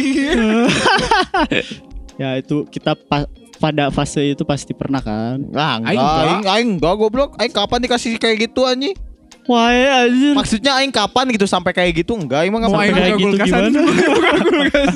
ya 2.20 2.30
itu 2.36 2.66
kita 2.66 2.98
pa- 2.98 3.30
pada 3.56 3.90
fase 3.90 4.22
itu 4.28 4.42
pasti 4.42 4.72
pernah 4.72 4.98
kan. 4.98 5.38
Enggak, 5.38 5.70
Aing 5.82 5.98
enggak. 5.98 6.18
aing, 6.18 6.42
aing 6.44 6.70
enggak 6.76 6.94
goblok. 6.96 7.30
Aing 7.38 7.52
kapan 7.52 7.78
dikasih 7.80 8.16
kayak 8.16 8.48
gitu 8.48 8.64
anjing? 8.64 8.96
Wah 9.42 9.68
ya 9.68 10.06
anjir. 10.06 10.32
Maksudnya 10.32 10.72
aing 10.76 10.88
kapan 10.88 11.26
gitu 11.28 11.44
sampai 11.44 11.70
kayak 11.70 11.98
gitu? 11.98 12.14
Enggak, 12.14 12.46
aing 12.46 12.50
mah 12.50 12.62
enggak 12.62 12.72
pernah. 12.72 12.94
kayak 12.94 13.12
gitu 13.16 13.36
gimana? 13.40 13.68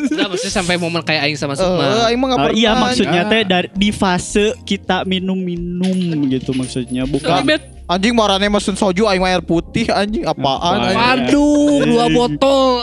Enggak 0.06 0.26
maksudnya 0.30 0.54
sampai 0.54 0.74
momen 0.76 1.02
kayak 1.02 1.22
aing 1.24 1.34
sama 1.34 1.52
Eh, 1.52 1.58
Sukma. 1.58 2.06
aing 2.06 2.14
mah 2.14 2.26
enggak 2.28 2.38
Ah, 2.38 2.46
pernah. 2.46 2.56
iya 2.56 2.70
maksudnya 2.72 3.22
Enggak. 3.22 3.32
teh 3.32 3.42
dari 3.44 3.68
di 3.74 3.90
fase 3.90 4.54
kita 4.62 5.02
minum-minum 5.02 5.98
gitu 6.28 6.50
maksudnya 6.52 7.02
bukan 7.04 7.42
Anjing 7.86 8.14
marane 8.14 8.46
mesen 8.46 8.74
soju 8.74 9.06
aing 9.06 9.22
air 9.24 9.38
putih 9.40 9.86
anjing 9.88 10.22
apaan. 10.22 10.90
Waduh, 10.90 11.82
dua 11.84 12.04
botol. 12.08 12.82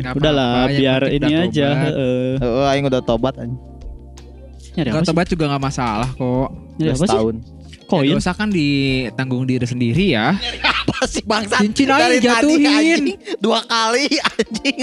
Nggak 0.00 0.14
udahlah 0.14 0.66
yang 0.66 0.70
biar 0.72 1.02
ini 1.10 1.32
aja 1.36 1.68
heeh. 1.80 2.38
Heeh, 2.38 2.64
aing 2.68 2.86
udah 2.86 3.00
tobat 3.00 3.34
anjing. 3.36 3.58
Nyari 4.72 4.86
apa 4.86 4.92
Kalau 4.92 5.02
sih? 5.02 5.10
tobat 5.10 5.26
juga 5.26 5.44
nggak 5.48 5.62
masalah 5.64 6.08
kok. 6.08 6.48
Nyari 6.78 6.86
Udah 6.86 6.94
apa 6.94 7.06
sih? 7.06 7.18
Koin. 7.90 8.06
Ya, 8.06 8.14
dosa 8.14 8.30
kan 8.30 8.48
ditanggung 8.48 9.42
diri 9.44 9.66
sendiri 9.66 10.14
ya. 10.14 10.38
Apa 10.62 11.04
sih 11.04 11.20
bangsa? 11.26 11.58
Cincin 11.58 11.90
tadi, 11.90 12.22
jatuhin. 12.22 12.64
anjing. 12.64 13.04
Dua 13.42 13.60
kali 13.66 14.06
anjing. 14.14 14.76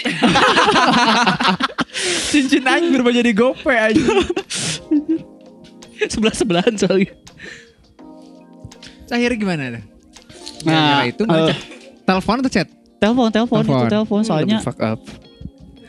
Cincin 2.30 2.62
aing 2.62 2.92
berubah 2.92 3.10
jadi 3.10 3.32
gope 3.32 3.72
aja. 3.72 4.00
Sebelah 6.12 6.32
sebelahan 6.32 6.76
soalnya. 6.76 7.12
Akhirnya 9.10 9.36
gimana? 9.36 9.62
dah? 9.74 9.82
Nah, 10.62 10.70
Gara-gara 10.70 11.04
itu 11.08 11.22
chat. 11.24 11.56
telepon 12.04 12.36
atau 12.38 12.52
chat? 12.52 12.68
Telepon, 13.00 13.28
telepon, 13.32 13.58
itu 13.58 13.66
Telepon. 13.66 13.88
telepon. 13.90 14.20
Soalnya 14.22 14.58
fuck 14.60 14.78
up. 14.78 15.00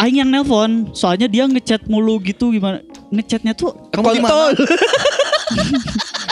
Aing 0.02 0.18
yang 0.18 0.30
nelpon, 0.32 0.90
soalnya 0.98 1.30
dia 1.30 1.46
ngechat 1.46 1.86
mulu 1.86 2.18
gitu 2.20 2.50
gimana? 2.50 2.82
Ngechatnya 3.14 3.54
tuh 3.54 3.78
Kamu 3.94 4.10
di 4.10 4.20
mana? 4.20 4.50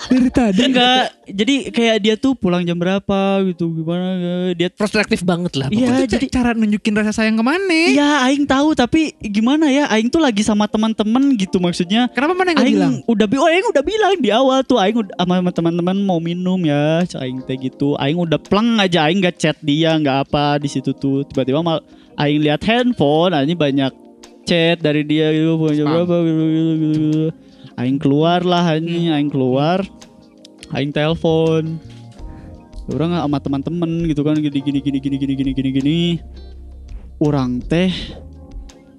Dari 0.09 0.29
tadi. 0.33 0.59
enggak. 0.65 1.03
Jadi 1.29 1.55
kayak 1.69 1.97
dia 2.01 2.15
tuh 2.17 2.33
pulang 2.33 2.65
jam 2.65 2.73
berapa 2.73 3.19
gitu 3.45 3.69
gimana? 3.71 4.49
Dia 4.57 4.73
Prospektif 4.73 5.21
banget 5.21 5.53
lah. 5.53 5.69
Iya, 5.69 6.09
jadi 6.09 6.25
ca- 6.25 6.41
cara 6.41 6.49
nunjukin 6.57 6.97
rasa 6.97 7.13
sayang 7.13 7.37
ke 7.37 7.45
mana? 7.45 7.69
Iya, 7.69 8.25
aing 8.25 8.49
tahu 8.49 8.73
tapi 8.73 9.13
gimana 9.21 9.69
ya? 9.69 9.85
Aing 9.87 10.09
tuh 10.09 10.17
lagi 10.17 10.41
sama 10.41 10.65
teman-teman 10.65 11.37
gitu 11.37 11.61
maksudnya. 11.61 12.09
Kenapa 12.09 12.33
mana 12.33 12.57
nggak 12.57 12.65
Aing 12.65 12.75
bilang? 12.75 12.93
udah 13.05 13.25
bi- 13.29 13.37
oh 13.37 13.45
aing 13.45 13.67
udah 13.69 13.83
bilang 13.85 14.13
di 14.17 14.29
awal 14.33 14.65
tuh 14.65 14.81
aing 14.81 14.97
udah 14.97 15.13
sama 15.13 15.33
sama 15.37 15.51
teman-teman 15.53 15.97
mau 16.01 16.17
minum 16.17 16.57
ya, 16.65 17.05
aing 17.05 17.45
teh 17.45 17.55
gitu. 17.55 17.93
Aing 18.01 18.17
udah 18.17 18.41
pleng 18.41 18.81
aja 18.81 19.05
aing 19.05 19.21
nggak 19.21 19.37
chat 19.37 19.57
dia, 19.61 19.93
nggak 19.93 20.25
apa 20.25 20.57
di 20.57 20.67
situ 20.67 20.89
tuh. 20.91 21.21
Tiba-tiba 21.29 21.61
mal 21.61 21.85
aing 22.17 22.41
lihat 22.41 22.65
handphone, 22.65 23.37
ini 23.37 23.53
banyak 23.53 23.93
chat 24.43 24.81
dari 24.81 25.05
dia 25.05 25.29
gitu, 25.29 25.61
jam 25.71 25.85
Spam. 25.85 25.93
berapa 25.93 26.15
gitu, 26.25 26.41
gitu, 26.41 26.71
gitu, 26.73 26.89
gitu. 26.89 27.29
Aing 27.79 27.95
keluar 27.95 28.43
lah 28.43 28.75
ini, 28.75 29.07
aing 29.07 29.31
keluar. 29.31 29.87
Aing 30.75 30.91
telepon. 30.91 31.79
Orang 32.91 33.15
sama 33.15 33.39
teman-teman 33.39 33.89
gitu 34.11 34.19
kan 34.25 34.35
gini 34.35 34.59
gini 34.59 34.79
gini 34.83 34.99
gini 34.99 35.15
gini 35.15 35.33
gini 35.39 35.51
gini 35.55 35.69
gini. 35.71 35.99
Orang 37.23 37.63
teh 37.63 37.91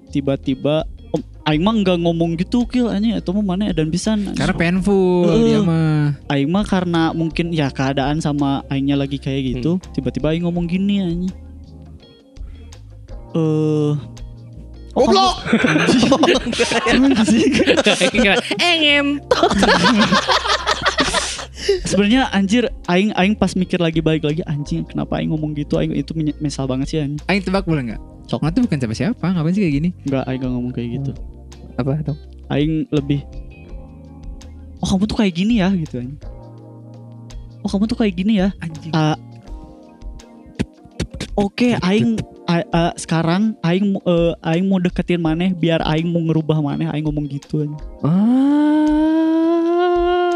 tiba-tiba 0.09 0.89
Om, 1.11 1.21
Aing 1.43 1.59
mah 1.59 1.75
nggak 1.75 1.99
ngomong 2.07 2.39
gitu 2.39 2.63
kill 2.63 2.87
anjing 2.87 3.11
atau 3.19 3.35
mah 3.35 3.43
mana 3.43 3.75
dan 3.75 3.91
bisa 3.91 4.15
Karena 4.15 4.55
painful 4.55 5.27
dia 5.27 5.59
mah. 5.59 6.15
Aing 6.31 6.47
mah 6.47 6.63
karena 6.63 7.11
mungkin 7.11 7.51
ya 7.51 7.67
keadaan 7.67 8.23
sama 8.23 8.63
Aingnya 8.71 8.95
lagi 8.95 9.19
kayak 9.19 9.59
gitu 9.59 9.75
tiba-tiba 9.91 10.31
Aing 10.31 10.47
ngomong 10.47 10.71
gini 10.71 11.03
anjing 11.03 11.31
eh 11.31 11.39
Oh, 13.35 13.95
Goblok. 14.91 15.35
ngentot. 18.81 19.51
Sebenarnya 21.85 22.27
anjir 22.33 22.67
aing 22.89 23.13
aing 23.13 23.35
pas 23.37 23.53
mikir 23.53 23.77
lagi 23.77 24.01
balik 24.01 24.25
lagi 24.25 24.41
anjing 24.49 24.81
kenapa 24.83 25.21
aing 25.21 25.29
ngomong 25.29 25.53
gitu 25.53 25.77
aing 25.77 25.93
itu 25.93 26.11
menyesal 26.17 26.65
banget 26.65 26.87
sih 26.89 26.99
anjing. 26.99 27.21
Aing 27.29 27.43
tebak 27.45 27.63
boleh 27.63 27.93
nggak? 27.93 28.01
Sok. 28.27 28.41
Tuh 28.51 28.63
bukan 28.65 28.79
siapa-siapa. 28.81 29.25
Ngapain 29.31 29.53
sih 29.53 29.61
kayak 29.63 29.75
gini? 29.79 29.89
Enggak 30.07 30.23
aing 30.27 30.39
gak 30.41 30.51
ngomong 30.51 30.73
kayak 30.73 30.89
gitu. 30.99 31.11
Apa 31.77 32.01
dong? 32.03 32.19
Aing 32.51 32.89
lebih 32.91 33.23
Oh 34.81 34.87
kamu 34.97 35.05
tuh 35.05 35.17
kayak 35.21 35.33
gini 35.37 35.61
ya 35.61 35.69
gitu 35.77 36.01
anjing. 36.01 36.19
Oh 37.61 37.69
kamu 37.69 37.85
tuh 37.85 37.97
kayak 38.01 38.17
gini 38.17 38.41
ya. 38.41 38.49
Anjing. 38.57 38.91
Ah, 38.97 39.13
Oke, 41.39 41.79
aing 41.79 42.19
a- 42.51 42.67
a- 42.75 42.95
sekarang 42.99 43.55
aing 43.63 43.95
eh, 44.03 44.33
aing 44.43 44.65
mau 44.67 44.79
deketin 44.83 45.23
maneh 45.23 45.55
biar 45.55 45.79
aing 45.87 46.11
mau 46.11 46.19
ngerubah 46.19 46.59
maneh, 46.59 46.91
aing 46.91 47.05
ngomong 47.07 47.25
gitu 47.31 47.63
anjing. 47.63 47.79
Ah. 48.03 48.51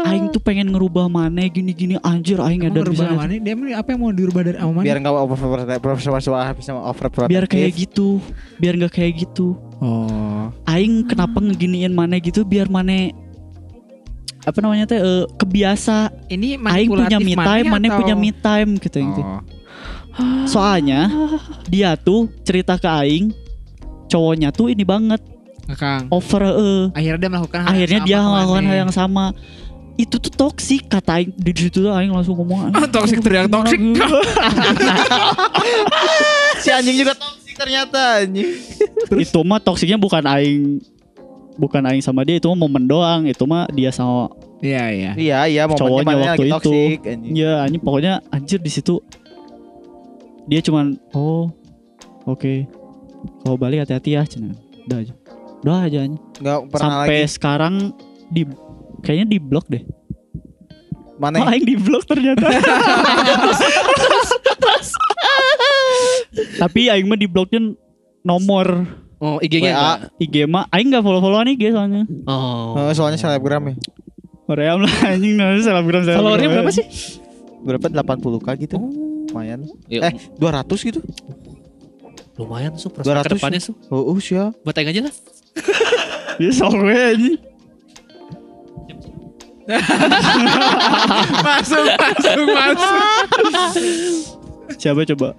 Aing 0.06 0.30
tuh 0.30 0.38
pengen 0.38 0.70
ngerubah 0.70 1.10
maneh 1.10 1.50
gini-gini 1.50 1.98
anjir 2.00 2.38
aing 2.38 2.62
ada 2.62 2.78
ngerubah 2.78 3.10
bisa 3.10 3.18
mana? 3.18 3.42
Dia 3.42 3.52
emang 3.58 3.74
apa 3.74 3.88
yang 3.90 4.00
mau 4.06 4.14
dirubah 4.14 4.42
dari 4.46 4.58
sama? 4.62 4.80
Biar 4.86 4.96
enggak 5.02 5.12
over 5.18 5.34
over 5.34 5.60
over 5.66 7.26
biar 7.26 7.44
kayak 7.50 7.74
gitu, 7.74 8.22
biar 8.56 8.78
nggak 8.78 8.94
kayak 8.94 9.12
gitu. 9.26 9.58
Oh. 9.82 10.54
Aing 10.70 11.04
kenapa 11.10 11.42
ngeginiin 11.42 11.90
maneh 11.90 12.22
gitu 12.22 12.46
biar 12.46 12.70
maneh 12.70 13.10
apa 14.46 14.62
namanya 14.62 14.86
teh 14.86 15.02
eh, 15.02 15.26
kebiasa 15.34 16.14
Ini 16.30 16.62
Aing 16.62 16.86
punya 16.86 17.18
me 17.18 17.34
time, 17.34 17.66
maneh 17.66 17.90
punya 17.90 18.14
me 18.14 18.30
time 18.30 18.78
gitu 18.78 19.02
gitu. 19.02 19.22
Oh. 20.16 20.46
Soalnya 20.46 21.12
dia 21.66 21.92
tuh 21.94 22.26
cerita 22.40 22.74
ke 22.74 22.86
Aing 22.86 23.36
cowoknya 24.06 24.48
tuh 24.48 24.68
ini 24.68 24.80
banget 24.80 25.20
Kang. 25.72 26.06
over 26.08 26.42
eh. 26.46 26.84
Akhirnya 26.92 27.18
dia 27.18 27.30
melakukan 27.30 27.58
hal 27.60 27.68
akhirnya 27.68 27.98
yang 27.98 28.06
dia 28.06 28.16
sama 28.16 28.30
melakukan 28.30 28.46
kemarin. 28.56 28.70
hal 28.70 28.76
yang 28.78 28.92
sama 28.92 29.24
itu 29.96 30.16
tuh 30.18 30.28
toksik 30.30 30.82
kata 30.86 31.12
aing 31.16 31.32
di 31.32 31.52
situ 31.54 31.80
tuh 31.80 31.90
aing 31.90 32.08
langsung 32.08 32.32
ngomong 32.34 32.68
Ah, 32.70 32.84
toksik 32.86 33.18
teriak 33.18 33.48
toksik. 33.48 33.80
Si 36.56 36.68
anjing 36.68 36.96
juga 36.96 37.12
toksik 37.12 37.54
ternyata 37.54 38.20
anjing. 38.20 38.48
itu 39.16 39.38
mah 39.40 39.58
toksiknya 39.58 39.96
bukan 39.96 40.22
aing 40.22 40.80
bukan 41.56 41.82
aing 41.82 42.00
sama 42.00 42.22
dia 42.22 42.36
itu 42.36 42.46
mah 42.46 42.58
momen 42.58 42.84
doang 42.84 43.24
itu 43.24 43.42
mah 43.42 43.64
dia 43.70 43.88
sama 43.88 44.28
Iya 44.56 44.84
iya. 44.88 45.10
Iya 45.12 45.38
iya 45.46 45.62
momennya 45.64 45.76
Cowoknya 45.76 46.16
waktu 46.32 46.42
itu. 46.42 46.54
toksik 46.54 47.00
anjing. 47.02 47.32
ya 47.34 47.52
anjing 47.60 47.82
pokoknya 47.82 48.12
anjir 48.30 48.58
di 48.58 48.70
situ 48.70 49.00
dia 50.46 50.60
cuman 50.60 50.94
oh 51.12 51.50
oke 52.24 52.66
kalau 53.42 53.56
balik 53.56 53.82
hati-hati 53.82 54.14
ya 54.14 54.22
cina 54.22 54.54
udah 54.86 54.98
aja 55.02 55.14
udah 55.60 55.78
aja. 55.82 55.98
Enggak 56.06 56.58
pernah 56.70 56.82
sampai 57.02 57.18
lagi. 57.20 57.32
sekarang 57.32 57.74
di 58.28 58.42
kayaknya 59.02 59.26
di 59.26 59.38
blok 59.38 59.66
deh 59.66 59.82
Mana? 61.16 61.40
Oh, 61.40 61.48
aing 61.48 61.64
di 61.64 61.74
blok 61.74 62.04
ternyata 62.04 62.44
tapi 66.60 66.92
aing 66.92 67.06
mah 67.06 67.16
di 67.16 67.26
bloknya 67.26 67.72
nomor 68.20 68.84
Oh, 69.16 69.40
IG-nya 69.40 69.72
enggak? 69.72 69.98
IG 70.20 70.34
mah 70.44 70.68
aing 70.68 70.92
gak 70.92 71.00
follow-followan 71.00 71.48
IG 71.48 71.72
soalnya 71.72 72.04
Oh. 72.28 72.76
Oh, 72.76 72.92
soalnya 72.92 73.16
selebgram 73.16 73.64
ya. 73.64 73.74
Korea 74.44 74.76
lah 74.76 74.92
anjing 75.08 75.34
namanya 75.34 75.64
selebgram 75.64 76.04
selebgram 76.04 76.20
Followernya 76.20 76.48
berapa 76.52 76.70
sih? 76.70 76.84
Berapa 77.64 77.86
80k 77.88 78.46
gitu. 78.60 78.76
Lumayan. 79.36 79.60
Ya, 79.92 80.00
Eh, 80.08 80.14
200 80.40 80.80
gitu. 80.80 81.00
lumayan 82.36 82.76
su 82.76 82.92
200 82.92 82.92
prospek 82.92 83.16
ke 83.16 83.32
depannya 83.36 83.60
su. 83.64 83.72
Oh, 83.88 84.12
uh, 84.12 84.20
siap. 84.20 84.52
Buat 84.64 84.76
aja 84.80 85.00
lah. 85.08 85.14
Ya 86.36 86.52
we 86.68 86.92
anjing. 86.92 87.36
masuk 91.46 91.84
masuk 91.96 92.46
masuk. 92.52 93.02
Siapa 94.76 95.00
coba? 95.16 95.32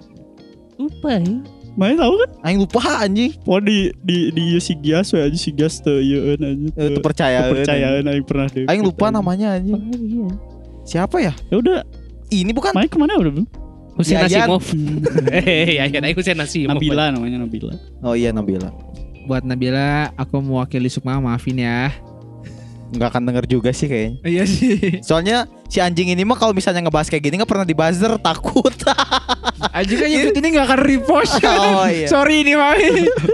Lupa 0.74 1.22
ya. 1.22 1.38
Main 1.78 1.94
tahu 1.94 2.18
kan? 2.18 2.30
Aing 2.42 2.58
lupa 2.58 2.82
anjing. 2.98 3.30
Oh 3.46 3.62
di 3.62 3.94
di 4.02 4.34
di 4.34 4.58
si 4.58 4.74
Gias 4.82 5.14
we 5.14 5.22
anjing 5.22 5.38
si 5.38 5.54
Gias 5.54 5.78
teu 5.78 6.02
yeun 6.02 6.42
anjing. 6.42 6.74
Eh, 6.74 6.90
Itu 6.90 6.98
percaya. 6.98 7.46
kepercayaan 7.46 8.10
aing 8.10 8.26
pernah 8.26 8.50
deh. 8.50 8.66
Aing 8.66 8.82
lupa 8.82 9.14
namanya 9.14 9.54
anjing. 9.54 9.78
Siapa 10.82 11.22
ya? 11.22 11.30
Ya 11.54 11.62
udah, 11.62 11.86
Ini 12.28 12.52
bukan 12.52 12.74
main 12.76 12.90
ke 12.90 12.98
mana 13.00 13.16
udah 13.16 13.32
belum? 13.32 13.46
Husein 13.98 14.22
Yayan. 14.22 14.46
Nasimov. 14.46 14.64
Eh, 15.42 15.82
Yayan 15.82 16.02
aing 16.06 16.16
Husein 16.16 16.38
Nasimov. 16.38 16.78
Nabila 16.78 17.10
namanya 17.10 17.42
Nabila. 17.42 17.74
Oh 18.00 18.14
iya 18.14 18.30
Nabila. 18.30 18.70
Buat 19.26 19.42
Nabila, 19.44 20.14
aku 20.14 20.38
mewakili 20.40 20.86
Sukma 20.88 21.18
maafin 21.18 21.58
ya. 21.58 21.90
Nggak 22.88 23.08
akan 23.12 23.22
denger 23.28 23.44
juga 23.44 23.70
sih 23.74 23.84
kayaknya. 23.84 24.16
Iya 24.24 24.44
sih. 24.48 25.04
Soalnya 25.04 25.44
si 25.68 25.76
anjing 25.82 26.08
ini 26.08 26.24
mah 26.24 26.40
kalau 26.40 26.56
misalnya 26.56 26.80
ngebahas 26.80 27.12
kayak 27.12 27.28
gini 27.28 27.36
nggak 27.36 27.50
pernah 27.50 27.66
di 27.68 27.76
buzzer 27.76 28.16
takut. 28.16 28.72
Aja 29.74 29.92
kan 29.92 30.08
YouTube 30.08 30.38
ini 30.40 30.48
gak 30.56 30.66
akan 30.70 30.80
repost. 30.80 31.34
Oh, 31.44 31.84
iya. 31.84 32.06
Sorry 32.08 32.46
ini 32.46 32.54
mah. 32.56 32.72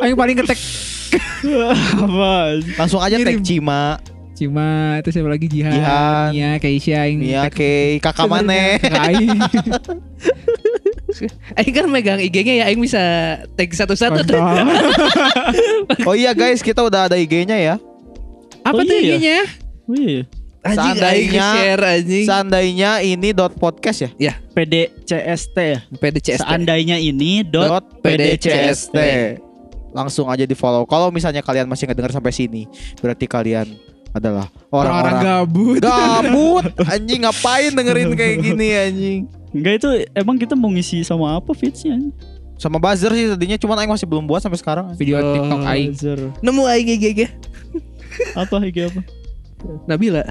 Yang 0.02 0.16
paling 0.18 0.36
ketek 0.42 0.58
Apa? 2.00 2.58
Langsung 2.80 2.98
aja 2.98 3.14
tag. 3.20 3.38
Cima, 3.44 4.00
Cima 4.34 4.98
itu 4.98 5.14
siapa 5.14 5.30
lagi 5.30 5.46
Jihan, 5.46 5.70
Jihan. 5.72 6.28
Mia, 6.34 6.50
Keisha 6.58 7.06
yang 7.06 7.22
Mia, 7.22 7.46
Kay, 7.46 8.02
kakak 8.02 8.26
mana? 8.32 8.82
Kakak 8.82 9.14
Aing. 9.14 9.38
Kan 11.70 11.86
megang 11.86 12.18
IG-nya 12.18 12.54
ya 12.58 12.64
aing 12.66 12.82
bisa 12.82 12.98
tag 13.54 13.70
satu-satu 13.70 14.26
tuh. 14.26 14.38
Oh 16.08 16.14
iya 16.14 16.32
guys, 16.32 16.60
kita 16.60 16.82
udah 16.82 17.06
ada 17.06 17.16
IG-nya 17.16 17.54
ya. 17.54 17.74
Apa 18.64 18.80
Oh 18.80 18.82
tuh 18.82 18.96
iya. 18.96 19.14
IG-nya? 19.14 19.40
Oh 19.86 19.94
iya. 19.94 20.22
Anjing 20.64 20.80
Seandainya- 20.96 21.52
share 21.54 21.82
anjing. 21.84 22.24
Seandainya 22.26 22.90
ini 23.04 23.28
dot 23.30 23.52
podcast 23.54 24.08
ya. 24.16 24.32
PDCST 24.50 25.56
ya. 25.60 25.78
PDCST. 25.92 26.40
Seandainya 26.40 26.96
ini 26.96 27.44
dot 27.44 27.68
Dot 27.68 27.84
PDCST. 28.00 28.96
Langsung 29.92 30.26
aja 30.26 30.42
di 30.42 30.56
follow. 30.56 30.88
Kalau 30.88 31.12
misalnya 31.12 31.44
kalian 31.44 31.68
masih 31.68 31.86
nggak 31.86 31.98
dengar 32.00 32.10
sampai 32.10 32.32
sini, 32.32 32.64
berarti 32.98 33.28
kalian 33.28 33.68
adalah 34.14 34.46
Orang-orang 34.70 35.14
gabut. 35.18 35.82
gabut. 35.82 36.64
Anjing 36.94 37.26
ngapain 37.26 37.74
dengerin 37.74 38.14
kayak 38.14 38.36
gini 38.40 38.66
anjing? 38.70 39.20
Enggak 39.50 39.82
itu 39.82 39.88
emang 40.14 40.38
kita 40.38 40.54
mau 40.54 40.70
ngisi 40.70 41.02
sama 41.02 41.34
apa 41.34 41.50
fitsnya? 41.50 41.98
Sama 42.54 42.78
buzzer 42.78 43.10
sih 43.10 43.34
tadinya 43.34 43.58
cuman 43.58 43.82
aing 43.82 43.90
masih 43.90 44.06
belum 44.06 44.22
buat 44.30 44.38
sampai 44.38 44.58
sekarang. 44.62 44.94
Video 44.94 45.18
TikTok 45.18 45.60
Aing. 45.66 45.90
Buzzer. 45.90 46.18
Nemu 46.38 46.62
aing 46.70 46.88
IG 46.94 47.26
Apa 48.38 48.62
IG 48.62 48.94
apa? 48.94 49.00
Nabila. 49.90 50.22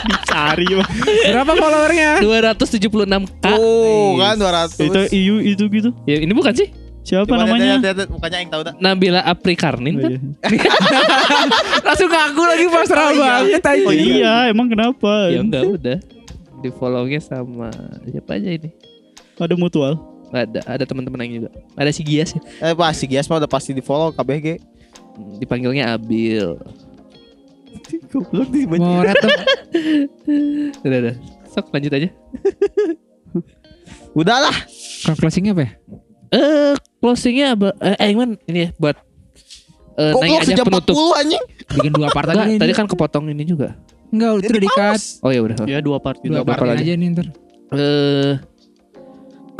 Dicari 0.00 0.66
Bang. 0.74 0.90
Berapa 1.30 1.52
followernya? 1.54 2.10
276k. 2.24 3.46
Oh, 3.54 4.18
kan 4.18 4.34
200. 4.34 4.80
Itu 4.82 5.00
iu 5.14 5.36
itu 5.38 5.64
gitu. 5.70 5.90
Ya, 6.08 6.18
ini 6.18 6.32
bukan 6.34 6.50
sih? 6.56 6.72
Siapa 7.00 7.24
Coba 7.24 7.42
namanya? 7.42 7.64
lihat, 7.64 7.80
lihat, 7.80 7.96
lihat. 7.96 8.10
Mukanya 8.12 8.36
aing 8.38 8.50
tahu 8.52 8.62
dah. 8.62 8.74
Nabila 8.76 9.20
Apri 9.22 9.54
Karnin 9.54 9.96
Oh, 9.96 10.02
kan? 10.04 10.10
iya. 10.12 10.20
Langsung 11.86 12.08
ngaku 12.08 12.42
lagi 12.44 12.64
pasrah 12.68 13.00
Oh, 13.00 13.10
iya. 13.10 13.20
banget 13.40 13.62
anjing. 13.64 13.86
Oh 13.86 13.94
iya, 13.94 14.34
emang 14.46 14.68
kenapa? 14.68 15.12
Ya 15.28 15.40
enggak 15.40 15.64
udah. 15.66 15.98
Di 16.60 16.68
follow-nya 16.70 17.18
sama 17.18 17.72
siapa 18.04 18.36
aja 18.36 18.52
ini? 18.52 18.68
Ada 19.34 19.56
mutual. 19.56 19.96
Ada 20.28 20.60
ada 20.62 20.84
teman-teman 20.84 21.24
yang 21.24 21.32
juga. 21.40 21.50
Ada 21.74 21.90
si 21.90 22.04
Gias 22.04 22.30
ya. 22.30 22.40
Eh 22.62 22.76
pasti 22.76 23.08
Gias 23.08 23.26
mah 23.26 23.40
udah 23.40 23.48
pasti 23.48 23.72
di 23.72 23.80
follow 23.80 24.12
KBG. 24.12 24.60
Dipanggilnya 25.40 25.96
Abil. 25.96 26.54
Goblok 28.12 28.48
di 28.50 28.68
Mau 28.68 29.00
red 29.00 29.16
tuh. 29.16 29.30
Udah 30.84 30.98
udah. 31.00 31.14
Sok 31.48 31.70
lanjut 31.70 31.90
aja. 31.92 32.08
Udahlah. 34.12 34.54
Kalau 35.00 35.16
closingnya 35.16 35.54
apa 35.54 35.62
ya? 35.64 35.70
Eh 36.30 36.74
closingnya 37.00 37.56
apa? 37.56 37.74
Eh 37.80 37.96
Aiman 38.12 38.36
ini 38.46 38.68
ya 38.68 38.70
buat 38.76 38.96
eh 39.96 40.12
Goblok 40.14 40.22
nanya 40.22 40.38
aja 40.40 40.48
sejam 40.52 40.66
penutup. 40.68 40.94
40 40.94 41.20
anjing. 41.20 41.44
Bikin 41.70 41.92
dua 41.92 42.08
part 42.12 42.28
aja 42.30 42.42
nih. 42.46 42.58
tadi 42.60 42.72
kan 42.76 42.86
kepotong 42.86 43.24
ini 43.32 43.44
juga. 43.44 43.74
Enggak, 44.10 44.42
itu 44.42 44.52
udah 44.52 44.64
di-cut. 44.64 45.00
Oh 45.22 45.30
ya 45.30 45.40
udah. 45.42 45.56
Ya 45.66 45.78
dua 45.80 45.98
part 46.02 46.18
gitu. 46.20 46.34
Dua 46.34 46.42
apa 46.42 46.52
part 46.54 46.76
lagi? 46.76 46.82
aja 46.86 46.92
nih 46.94 47.08
ntar. 47.14 47.26
Eh 47.74 48.32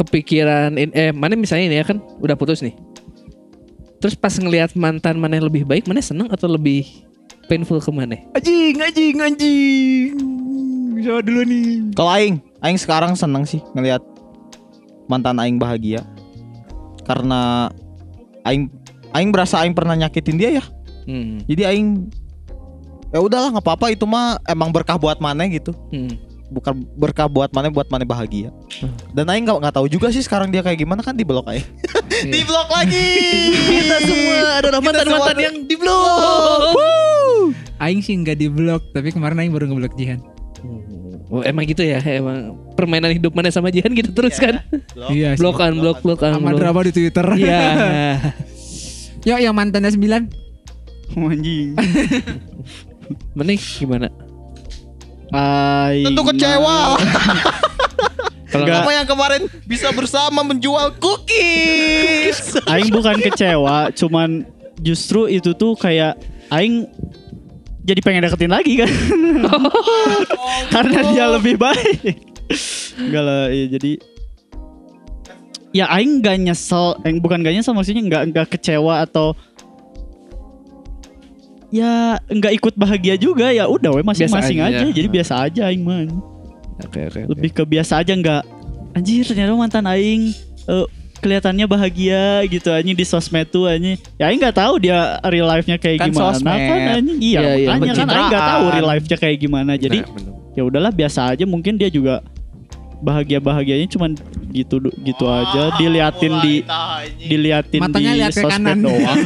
kepikiran 0.01 0.81
in, 0.81 0.91
eh 0.97 1.13
mana 1.13 1.37
misalnya 1.37 1.69
ini 1.69 1.77
ya 1.77 1.85
kan 1.85 2.01
udah 2.21 2.37
putus 2.37 2.65
nih. 2.65 2.73
Terus 4.01 4.17
pas 4.17 4.33
ngelihat 4.33 4.73
mantan 4.73 5.21
mana 5.21 5.37
yang 5.37 5.53
lebih 5.53 5.69
baik, 5.69 5.85
mana 5.85 6.01
seneng 6.01 6.33
atau 6.33 6.49
lebih 6.49 6.89
painful 7.53 7.77
ke 7.85 7.93
mana? 7.93 8.17
Anjing, 8.33 8.81
anjing, 8.81 9.17
anjing. 9.21 10.13
Siapa 11.05 11.21
dulu 11.21 11.45
nih? 11.45 11.93
Kalau 11.93 12.11
aing, 12.17 12.41
aing 12.65 12.81
sekarang 12.81 13.13
seneng 13.13 13.45
sih 13.45 13.61
ngelihat 13.77 14.01
mantan 15.05 15.37
aing 15.37 15.61
bahagia. 15.61 16.01
Karena 17.05 17.71
aing 18.45 18.69
aing 19.15 19.31
berasa 19.35 19.61
aing 19.63 19.75
pernah 19.75 19.95
nyakitin 19.97 20.37
dia 20.39 20.51
ya. 20.61 20.65
Hmm. 21.09 21.43
Jadi 21.49 21.63
aing 21.67 21.89
ya 23.11 23.19
udahlah 23.19 23.51
nggak 23.51 23.67
apa-apa 23.67 23.91
itu 23.91 24.07
mah 24.07 24.39
emang 24.47 24.71
berkah 24.71 24.97
buat 25.01 25.19
mana 25.19 25.47
gitu. 25.51 25.75
hmm. 25.93 26.31
Bukan 26.51 26.83
berkah 26.99 27.31
buat 27.31 27.55
mana 27.55 27.71
buat 27.71 27.87
mana 27.87 28.03
bahagia. 28.03 28.51
Dan 29.15 29.31
aing 29.31 29.47
nggak 29.47 29.59
nggak 29.63 29.75
tahu 29.75 29.87
juga 29.87 30.11
sih 30.11 30.23
sekarang 30.23 30.51
dia 30.51 30.67
kayak 30.67 30.83
gimana 30.83 30.99
kan 30.99 31.15
di 31.21 31.23
blok 31.23 31.47
aing. 31.47 31.67
di 32.27 32.43
blok 32.43 32.69
lagi. 32.75 33.11
Kita 33.55 33.97
semua 34.03 34.59
adalah 34.59 34.81
Kita 34.83 34.91
mantan-mantan 34.91 35.39
yang 35.39 35.57
di 35.67 35.77
blok. 35.79 36.75
Aing 37.81 38.05
sih 38.05 38.13
enggak 38.13 38.37
di 38.37 38.51
blok, 38.53 38.93
tapi 38.93 39.09
kemarin 39.09 39.41
Aing 39.41 39.57
baru 39.57 39.71
ngeblok 39.73 39.97
Jihan. 39.97 40.21
Oh, 41.31 41.47
emang 41.47 41.63
gitu 41.63 41.87
ya, 41.87 42.03
emang 42.03 42.59
permainan 42.75 43.15
hidup 43.15 43.31
mana 43.31 43.55
sama 43.55 43.71
Jihan 43.71 43.95
gitu 43.95 44.11
terus 44.11 44.35
kan? 44.35 44.67
Iya 45.15 45.39
sih. 45.39 45.39
Blokan, 45.39 45.79
blok, 45.79 46.03
Sama 46.03 46.51
blok. 46.51 46.59
drama 46.59 46.81
di 46.83 46.91
Twitter. 46.91 47.23
Iya. 47.39 47.63
Yuk 49.31 49.39
yang 49.39 49.55
mantannya 49.55 49.95
9 49.95 50.27
Oh, 51.15 51.31
anjing. 51.31 51.75
Mending 53.39 53.59
gimana? 53.59 54.11
Aing 55.31 56.07
Tentu 56.11 56.23
kecewa. 56.35 56.99
Kalau. 58.51 58.67
Apa 58.67 58.91
yang 58.91 59.07
kemarin 59.07 59.43
bisa 59.63 59.95
bersama 59.95 60.43
menjual 60.43 60.99
cookies. 60.99 62.59
Aing 62.67 62.91
bukan 62.91 63.23
kecewa, 63.23 63.95
cuman 63.95 64.43
justru 64.83 65.31
itu 65.31 65.55
tuh 65.55 65.79
kayak 65.79 66.19
Aing 66.51 66.91
jadi 67.91 68.01
pengen 68.07 68.23
deketin 68.23 68.53
lagi 68.55 68.79
kan. 68.79 68.91
Karena 70.75 71.01
dia 71.11 71.25
lebih 71.35 71.59
baik. 71.59 72.31
Enggak 73.03 73.23
lah, 73.27 73.51
ya 73.51 73.67
jadi 73.67 73.93
ya 75.71 75.87
Aing 75.87 76.23
gak 76.23 76.39
nyesel, 76.39 76.99
eh, 77.07 77.15
bukan 77.19 77.43
gak 77.43 77.55
nyesel 77.55 77.75
maksudnya 77.75 78.03
nggak 78.03 78.23
nggak 78.35 78.47
kecewa 78.59 79.07
atau 79.07 79.39
ya 81.71 82.19
nggak 82.27 82.53
ikut 82.59 82.75
bahagia 82.75 83.15
juga 83.15 83.55
ya 83.55 83.71
udah 83.71 83.95
we 83.95 84.03
masing-masing 84.03 84.59
aja. 84.59 84.83
aja. 84.83 84.91
jadi 84.91 85.07
biasa 85.07 85.35
aja 85.47 85.71
Aing 85.71 85.87
man 85.87 86.11
Oke, 86.83 87.07
oke. 87.07 87.23
oke. 87.23 87.31
lebih 87.31 87.51
ke 87.55 87.63
biasa 87.63 88.03
aja 88.03 88.11
nggak 88.11 88.43
anjir 88.99 89.23
ternyata 89.23 89.55
mantan 89.55 89.87
Aing 89.87 90.35
eh, 90.67 90.87
kelihatannya 91.21 91.65
bahagia 91.65 92.25
gitu 92.45 92.69
anjing 92.69 92.93
di 92.93 93.05
sosmed 93.05 93.47
tuh 93.47 93.65
anjing. 93.65 94.01
Ya 94.17 94.27
aing 94.27 94.41
nggak 94.41 94.57
tahu 94.57 94.81
dia 94.81 94.99
real 95.25 95.45
life-nya 95.45 95.77
kayak 95.77 96.01
Kan 96.01 96.09
gimana 96.09 96.33
sosmed. 96.33 96.51
kan 96.51 96.79
anjing. 96.97 97.19
Iya, 97.21 97.41
Iya, 97.41 97.53
iya, 97.55 97.69
makanya 97.71 97.95
kan 97.95 98.09
aing 98.09 98.29
nggak 98.29 98.47
tahu 98.49 98.65
real 98.71 98.89
life-nya 98.89 99.17
kayak 99.17 99.37
gimana. 99.39 99.73
Jadi 99.75 99.99
Nah, 100.01 100.09
ya 100.51 100.63
udahlah 100.65 100.91
biasa 100.91 101.31
aja 101.31 101.45
mungkin 101.45 101.77
dia 101.77 101.87
juga 101.87 102.25
bahagia 103.01 103.39
bahagianya 103.39 103.89
cuman 103.89 104.13
gitu 104.51 104.77
gitu 105.01 105.25
aja 105.25 105.73
diliatin 105.77 106.33
di 106.43 106.55
diliatin 107.23 107.81
Matanya 107.81 108.13
di 108.13 108.19
lihat 108.19 108.33
ke 108.33 108.43
sosmed 108.43 108.61
kanan. 108.67 108.79
doang 108.83 109.19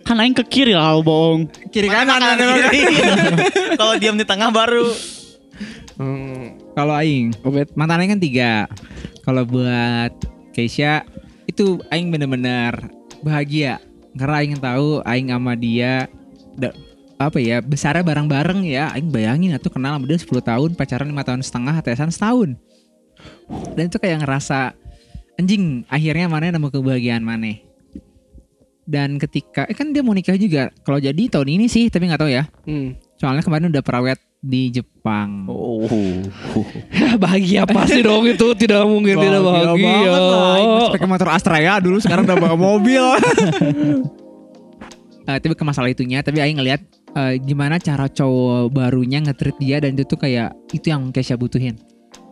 kan 0.00 0.16
aing 0.16 0.34
ke 0.34 0.42
kiri 0.42 0.72
lah 0.72 0.98
bohong 0.98 1.46
Kiri 1.68 1.86
kanan. 1.86 2.18
Kalau 3.78 3.94
diam 3.96 4.16
di 4.16 4.24
tengah 4.24 4.50
baru. 4.50 4.88
Hmm, 5.94 6.39
Kalau 6.74 6.94
Aing, 6.94 7.34
mantannya 7.74 8.14
kan 8.14 8.20
tiga. 8.22 8.52
Kalau 9.26 9.42
buat 9.44 10.12
Keisha 10.54 11.02
itu 11.50 11.82
Aing 11.90 12.14
bener-bener 12.14 12.78
bahagia. 13.20 13.82
Karena 14.14 14.36
Aing 14.42 14.58
tahu 14.58 15.02
Aing 15.02 15.30
sama 15.30 15.54
dia 15.58 16.06
apa 17.20 17.36
ya 17.36 17.60
besarnya 17.60 18.06
bareng-bareng 18.06 18.64
ya. 18.64 18.94
Aing 18.94 19.10
bayangin 19.10 19.52
atau 19.54 19.68
kenal 19.68 19.98
sama 19.98 20.06
dia 20.08 20.18
10 20.18 20.30
tahun 20.40 20.70
pacaran 20.78 21.10
lima 21.10 21.26
tahun 21.26 21.42
setengah 21.42 21.74
tesan 21.82 22.10
setahun. 22.14 22.50
Dan 23.76 23.90
itu 23.90 23.98
kayak 23.98 24.24
ngerasa 24.24 24.72
anjing 25.36 25.84
akhirnya 25.90 26.30
mana 26.30 26.54
nemu 26.54 26.70
kebahagiaan 26.70 27.26
mana. 27.26 27.58
Dan 28.90 29.22
ketika 29.22 29.66
eh 29.70 29.76
kan 29.76 29.94
dia 29.94 30.02
mau 30.02 30.14
nikah 30.14 30.34
juga. 30.34 30.70
Kalau 30.82 30.98
jadi 30.98 31.28
tahun 31.30 31.60
ini 31.60 31.66
sih 31.70 31.90
tapi 31.92 32.10
nggak 32.10 32.20
tahu 32.22 32.30
ya. 32.30 32.46
Hmm. 32.66 32.94
Soalnya 33.20 33.44
kemarin 33.44 33.68
udah 33.68 33.84
perawet 33.84 34.16
di 34.40 34.72
Jepang 34.72 35.44
Oh. 35.44 35.84
bahagia 37.22 37.68
pasti 37.68 38.00
dong 38.00 38.24
itu 38.24 38.56
tidak 38.56 38.88
mungkin 38.88 39.20
tidak 39.20 39.44
bahagia. 39.44 39.76
banget 39.76 40.20
pakai 40.96 41.08
motor 41.08 41.28
Astra 41.28 41.60
ya 41.60 41.76
dulu 41.76 42.00
sekarang 42.00 42.24
udah 42.24 42.36
bawa 42.40 42.56
mobil. 42.56 43.04
Eh, 45.28 45.38
tapi 45.38 45.54
ke 45.54 45.62
masalah 45.62 45.86
itunya, 45.92 46.26
tapi 46.26 46.42
Aing 46.42 46.58
ngeliat 46.58 46.82
eh, 47.14 47.38
gimana 47.38 47.78
cara 47.78 48.10
cowok 48.10 48.72
barunya 48.74 49.22
nge-treat 49.22 49.56
dia 49.62 49.78
dan 49.78 49.94
itu 49.94 50.02
tuh 50.02 50.18
kayak 50.18 50.50
itu 50.74 50.90
yang 50.90 51.14
Kesha 51.14 51.38
butuhin. 51.38 51.78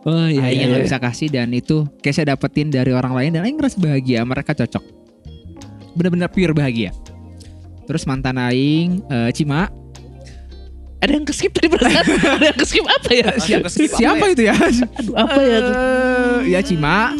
Oh 0.03 0.27
iya, 0.27 0.51
Aing 0.51 0.59
iya, 0.59 0.63
yang 0.67 0.83
iya. 0.83 0.83
bisa 0.83 0.99
kasih 0.99 1.31
dan 1.31 1.53
itu 1.55 1.87
Kesha 2.03 2.27
dapetin 2.27 2.67
dari 2.67 2.91
orang 2.91 3.15
lain 3.15 3.31
dan 3.39 3.47
Aing 3.47 3.55
ngerasa 3.55 3.79
bahagia, 3.79 4.25
mereka 4.27 4.51
cocok. 4.51 4.83
Bener-bener 5.95 6.27
pure 6.27 6.51
bahagia. 6.51 6.91
Terus 7.87 8.03
mantan 8.03 8.35
Aing, 8.35 8.99
eh, 9.07 9.31
Cima, 9.31 9.71
Ada 10.99 11.11
yang 11.13 11.23
keskip 11.23 11.51
tadi 11.51 11.67
perasaan. 11.67 12.05
Ada 12.11 12.45
yang 12.45 12.59
keskip 12.59 12.83
apa 12.83 13.09
ya? 13.09 13.29
Yang 13.39 13.63
keskip 13.65 13.87
apa 13.87 13.97
siapa 13.97 14.25
itu 14.27 14.41
ya? 14.43 14.53
Aduh, 14.53 14.87
apa 15.15 15.39
ya? 15.39 15.57
tuh? 15.57 15.73
Eh, 15.73 16.37
ya 16.49 16.59
Cima, 16.59 16.97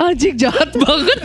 Anjing 0.00 0.36
jahat 0.36 0.70
banget. 0.72 1.18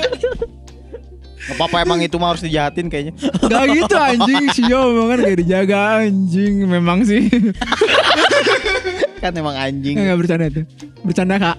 Gak 1.45 1.61
apa-apa 1.61 1.77
emang 1.79 1.99
itu 2.01 2.15
mah 2.15 2.33
harus 2.33 2.41
dijahatin 2.41 2.87
kayaknya. 2.87 3.13
Gak 3.37 3.63
gitu 3.69 3.93
anjing 3.93 4.45
Sio 4.51 4.81
memang 4.89 5.07
kan 5.07 5.19
gak 5.21 5.37
dijaga 5.37 5.79
anjing 6.01 6.53
Memang 6.65 7.05
sih 7.05 7.29
Kan 9.21 9.29
emang 9.31 9.53
anjing. 9.53 9.93
Gak 9.93 10.17
bercanda 10.17 10.49
tuh 10.49 10.65
Bercanda 11.05 11.37
kak 11.37 11.57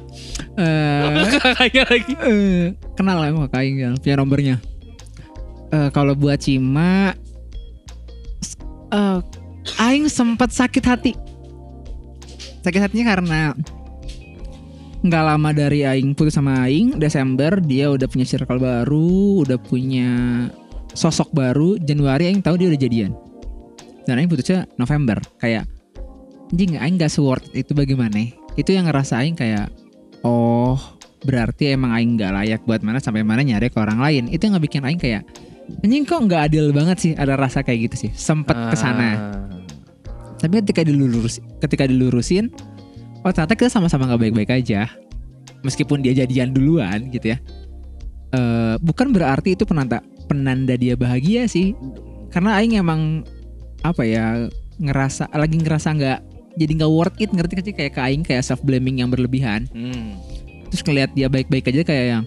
Eh, 0.58 1.30
Kakaknya 1.38 1.82
lagi. 1.86 2.12
eh, 2.18 2.74
Kenal 2.98 3.14
lah 3.16 3.30
sama 3.30 3.46
kak 3.46 3.62
Aing 3.62 3.76
ya, 3.78 3.90
Punya 3.94 4.16
nomornya 4.18 4.56
Eh, 5.70 5.88
Kalau 5.94 6.18
buat 6.18 6.42
Cima 6.42 7.14
eh, 8.96 9.18
Aing 9.76 10.08
sempat 10.08 10.50
sakit 10.54 10.84
hati. 10.86 11.12
Sakit 12.64 12.80
hatinya 12.80 13.14
karena 13.14 13.40
nggak 15.06 15.24
lama 15.24 15.50
dari 15.54 15.86
Aing 15.86 16.16
putus 16.16 16.34
sama 16.34 16.66
Aing 16.66 16.98
Desember 16.98 17.62
dia 17.62 17.92
udah 17.92 18.10
punya 18.10 18.26
circle 18.26 18.58
baru 18.58 19.44
udah 19.44 19.58
punya 19.60 20.10
sosok 20.96 21.30
baru. 21.36 21.76
Januari 21.78 22.32
Aing 22.32 22.40
tahu 22.42 22.56
dia 22.58 22.72
udah 22.72 22.80
jadian. 22.80 23.12
Dan 24.06 24.22
Aing 24.22 24.30
putusnya 24.30 24.64
November 24.78 25.18
kayak 25.42 25.68
anjing 26.54 26.78
Aing 26.78 26.96
gak 26.96 27.10
se-worth 27.10 27.50
it 27.52 27.66
itu 27.66 27.72
bagaimana? 27.74 28.30
Itu 28.54 28.72
yang 28.72 28.86
ngerasa 28.88 29.20
Aing 29.20 29.36
kayak 29.36 29.70
oh 30.22 30.78
berarti 31.26 31.74
emang 31.74 31.90
Aing 31.90 32.14
gak 32.16 32.32
layak 32.32 32.62
buat 32.64 32.80
mana 32.86 33.02
sampai 33.02 33.26
mana 33.26 33.42
nyari 33.42 33.68
ke 33.68 33.78
orang 33.78 33.98
lain. 33.98 34.24
Itu 34.30 34.46
yang 34.46 34.58
bikin 34.62 34.86
Aing 34.86 34.98
kayak 35.02 35.26
anjing 35.82 36.04
kok 36.06 36.20
nggak 36.26 36.42
adil 36.52 36.70
banget 36.70 36.96
sih 36.98 37.12
ada 37.14 37.34
rasa 37.34 37.62
kayak 37.62 37.90
gitu 37.90 38.08
sih. 38.08 38.10
Sempet 38.14 38.54
ke 38.54 38.76
sana. 38.78 39.36
Tapi 40.36 40.60
ketika 40.62 40.84
dilurus 40.84 41.40
ketika 41.62 41.88
dilurusin 41.88 42.52
oh 43.24 43.30
ternyata 43.32 43.58
kita 43.58 43.70
sama-sama 43.72 44.06
nggak 44.10 44.30
baik-baik 44.30 44.50
aja. 44.52 44.90
Meskipun 45.64 46.04
dia 46.04 46.14
jadian 46.14 46.54
duluan 46.54 47.10
gitu 47.10 47.34
ya. 47.34 47.38
Eh 48.34 48.74
bukan 48.82 49.10
berarti 49.10 49.58
itu 49.58 49.66
penanda 49.66 50.02
penanda 50.30 50.74
dia 50.78 50.94
bahagia 50.94 51.50
sih. 51.50 51.74
Karena 52.30 52.58
Aing 52.58 52.78
emang 52.78 53.24
apa 53.86 54.02
ya 54.02 54.50
ngerasa 54.76 55.30
lagi 55.32 55.56
ngerasa 55.62 55.88
nggak 55.96 56.18
jadi 56.58 56.72
nggak 56.82 56.92
worth 56.92 57.18
it. 57.18 57.30
Ngerti 57.32 57.72
sih? 57.72 57.74
Kayak 57.74 57.92
ke 57.96 58.00
Aing 58.02 58.22
kayak 58.22 58.44
self 58.46 58.62
blaming 58.62 59.02
yang 59.02 59.10
berlebihan. 59.10 59.66
Hmm. 59.72 60.18
terus 60.66 60.82
ngeliat 60.82 61.14
dia 61.14 61.30
baik-baik 61.30 61.70
aja 61.70 61.86
kayak 61.86 62.06
yang 62.10 62.24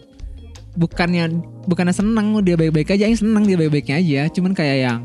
bukannya 0.80 1.44
bukannya 1.68 1.92
seneng 1.92 2.40
dia 2.40 2.56
baik-baik 2.56 2.96
aja. 2.96 3.04
Aing 3.06 3.20
seneng 3.20 3.44
dia 3.44 3.60
baik-baiknya 3.60 3.96
aja. 4.00 4.22
Cuman 4.32 4.56
kayak 4.56 4.78
yang 4.88 5.00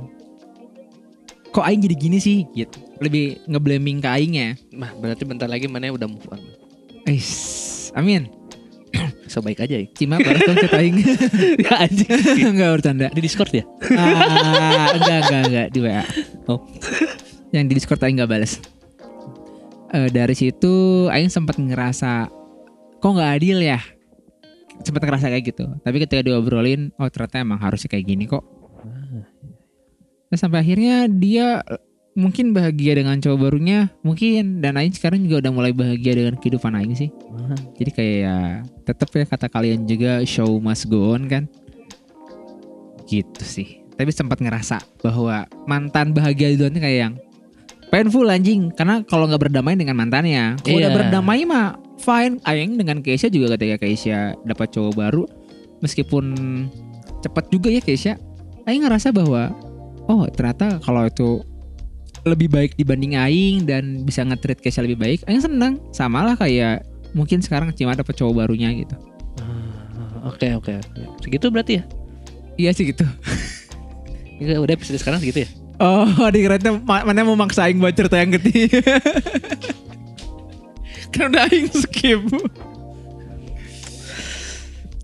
kok 1.50 1.66
Aing 1.66 1.82
jadi 1.82 1.96
gini 1.98 2.18
sih? 2.22 2.46
Gitu. 2.54 2.78
Lebih 3.02 3.42
ngeblaming 3.50 3.98
ke 3.98 4.06
Aingnya 4.06 4.54
Mah 4.70 4.94
berarti 4.94 5.26
bentar 5.26 5.50
lagi 5.50 5.66
mana 5.66 5.90
udah 5.90 6.06
move 6.06 6.22
on. 6.30 6.38
Eish, 7.04 7.90
amin. 7.92 8.30
So 9.26 9.42
baik 9.42 9.58
aja 9.58 9.82
ya. 9.82 9.86
Cima 9.90 10.22
balas 10.22 10.46
dong 10.46 10.56
chat 10.62 10.72
Aing. 10.78 11.02
Ya 11.66 11.74
anjing. 11.82 12.10
Enggak 12.54 12.70
bercanda. 12.78 13.06
Di 13.10 13.20
Discord 13.20 13.50
ya? 13.50 13.64
ah, 13.98 14.94
Enggak 14.94 15.18
enggak 15.26 15.42
enggak. 15.50 15.66
Di 15.74 15.78
WA 15.82 16.02
Oh. 16.46 16.62
Yang 17.50 17.64
di 17.66 17.72
Discord 17.82 18.02
Aing 18.06 18.18
gak 18.22 18.30
balas 18.30 18.62
Eh, 19.94 20.10
Dari 20.10 20.34
situ 20.34 21.06
Aing 21.06 21.30
sempat 21.30 21.54
ngerasa 21.58 22.26
Kok 22.98 23.10
nggak 23.14 23.30
adil 23.38 23.62
ya 23.62 23.78
Sempat 24.82 25.06
ngerasa 25.06 25.30
kayak 25.30 25.44
gitu. 25.54 25.64
Tapi 25.84 25.96
ketika 26.02 26.24
diobrolin 26.24 26.90
Oh 26.98 27.06
ternyata 27.06 27.38
emang 27.44 27.62
harusnya 27.62 27.92
kayak 27.92 28.06
gini 28.08 28.26
kok. 28.26 28.42
Terus 30.32 30.40
sampai 30.42 30.66
akhirnya 30.66 31.06
dia 31.06 31.62
mungkin 32.14 32.54
bahagia 32.54 32.98
dengan 32.98 33.18
cowok 33.22 33.38
barunya 33.38 33.94
mungkin. 34.02 34.58
Dan 34.58 34.74
Aing 34.74 34.94
sekarang 34.96 35.22
juga 35.22 35.46
udah 35.46 35.52
mulai 35.54 35.70
bahagia 35.70 36.18
dengan 36.18 36.34
kehidupan 36.34 36.74
Aing 36.74 36.98
sih. 36.98 37.10
Jadi 37.78 37.90
kayak 37.94 38.16
ya 38.18 38.36
tetap 38.82 39.08
ya 39.14 39.24
kata 39.24 39.46
kalian 39.46 39.86
juga 39.86 40.26
show 40.26 40.58
must 40.58 40.90
go 40.90 41.14
on 41.14 41.30
kan? 41.30 41.46
Gitu 43.06 43.42
sih. 43.46 43.84
Tapi 43.94 44.10
sempat 44.10 44.42
ngerasa 44.42 44.82
bahwa 45.06 45.46
mantan 45.70 46.10
bahagia 46.10 46.50
duluan 46.58 46.74
kayak 46.74 46.98
yang 46.98 47.14
painful 47.94 48.26
anjing 48.26 48.74
karena 48.74 49.06
kalau 49.06 49.30
nggak 49.30 49.46
berdamai 49.46 49.78
dengan 49.78 49.94
mantannya 49.94 50.58
kalau 50.58 50.82
udah 50.82 50.90
Iya. 50.90 50.96
berdamai 50.98 51.46
mah 51.46 51.78
fine 51.96 52.42
Aing 52.42 52.74
dengan 52.74 52.98
Keisha 52.98 53.30
juga 53.30 53.54
ketika 53.54 53.78
Keisha 53.78 54.34
dapat 54.42 54.74
cowok 54.74 54.98
baru 54.98 55.22
meskipun 55.78 56.34
cepat 57.22 57.46
juga 57.48 57.70
ya 57.70 57.78
Keisha 57.78 58.18
Aing 58.66 58.82
ngerasa 58.82 59.14
bahwa 59.14 59.54
oh 60.10 60.26
ternyata 60.26 60.82
kalau 60.82 61.06
itu 61.06 61.46
lebih 62.24 62.50
baik 62.50 62.74
dibanding 62.74 63.14
Aing 63.14 63.62
dan 63.62 64.02
bisa 64.02 64.26
nge-treat 64.26 64.58
Keisha 64.58 64.82
lebih 64.82 64.98
baik 64.98 65.22
Aing 65.24 65.38
seneng 65.38 65.78
sama 65.94 66.26
lah 66.26 66.34
kayak 66.34 66.82
mungkin 67.14 67.38
sekarang 67.38 67.70
Cima 67.72 67.94
dapat 67.94 68.18
cowok 68.18 68.42
barunya 68.42 68.74
gitu 68.74 68.98
Ah, 69.38 70.32
Oke 70.32 70.50
oke. 70.50 70.80
Segitu 71.20 71.46
berarti 71.46 71.78
ya? 71.78 71.84
iya 72.56 72.70
sih 72.70 72.86
gitu 72.86 73.06
Ya, 74.34 74.58
udah 74.58 74.74
episode 74.74 74.98
sekarang 74.98 75.22
segitu 75.22 75.46
ya? 75.46 75.50
Oh 75.80 76.06
dikirain 76.34 76.62
ma- 76.82 77.04
mana 77.06 77.24
mau 77.26 77.38
maksa 77.38 77.66
Aing 77.66 77.80
buat 77.82 77.94
cerita 77.94 78.18
yang 78.18 78.34
ketiga 78.38 79.00
kan 81.14 81.30
udah 81.30 81.46
Aing 81.46 81.70
skip. 81.70 82.26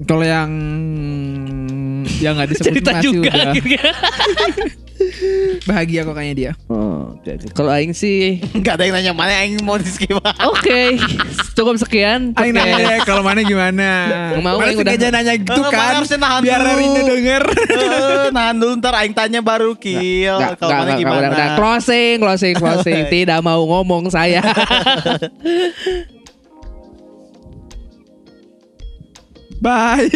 Kalau 0.08 0.24
yang 0.24 0.50
yang 2.18 2.34
nggak 2.34 2.48
disebut 2.56 2.82
Cerita 2.82 2.92
juga 3.04 3.30
udah. 3.30 3.52
bahagia 5.68 6.04
kok 6.04 6.12
kayaknya 6.12 6.36
dia 6.36 6.52
Oh. 6.66 7.16
Kalau 7.52 7.68
Aing 7.68 7.92
sih 7.92 8.38
Gak 8.64 8.78
ada 8.78 8.84
yang 8.84 8.94
nanya 8.94 9.12
mana 9.12 9.32
yang 9.34 9.60
mau 9.60 9.76
di 9.76 9.86
skip. 9.86 10.14
Oke, 10.50 10.96
cukup 11.52 11.76
sekian. 11.76 12.32
Aing 12.34 12.52
nanya 12.52 12.76
deh 12.78 12.98
kalau 13.02 13.20
mana 13.20 13.40
gimana 13.40 13.88
Mau, 14.38 14.56
Mana 14.56 14.70
Aing 14.70 14.78
udah- 14.78 15.12
nanya 15.12 15.34
gitu 15.34 15.60
mana 15.60 15.70
kan 15.70 15.92
harusnya 15.96 16.18
nahan 16.18 16.40
biar 16.42 16.60
dulu. 16.60 16.76
Rina 16.76 17.00
denger 17.04 17.42
Eh, 17.70 18.26
Nahan 18.30 18.56
dulu 18.56 18.72
ntar 18.78 18.94
aing 18.96 19.12
tanya 19.12 19.40
baru 19.40 19.74
kill. 19.74 20.38
Nggak, 20.38 20.52
Kalau 20.56 20.70
nggak, 20.70 20.78
mana 20.78 20.88
nggak, 20.88 21.00
gimana? 21.00 21.18
udah, 21.18 21.30
udah. 21.30 21.48
Closing, 21.56 22.14
closing, 22.18 22.54
closing. 22.54 23.02
Tidak 23.08 23.38
mau 23.40 23.60
ngomong 23.60 24.08
saya. 24.08 24.40
Bye. 29.60 30.08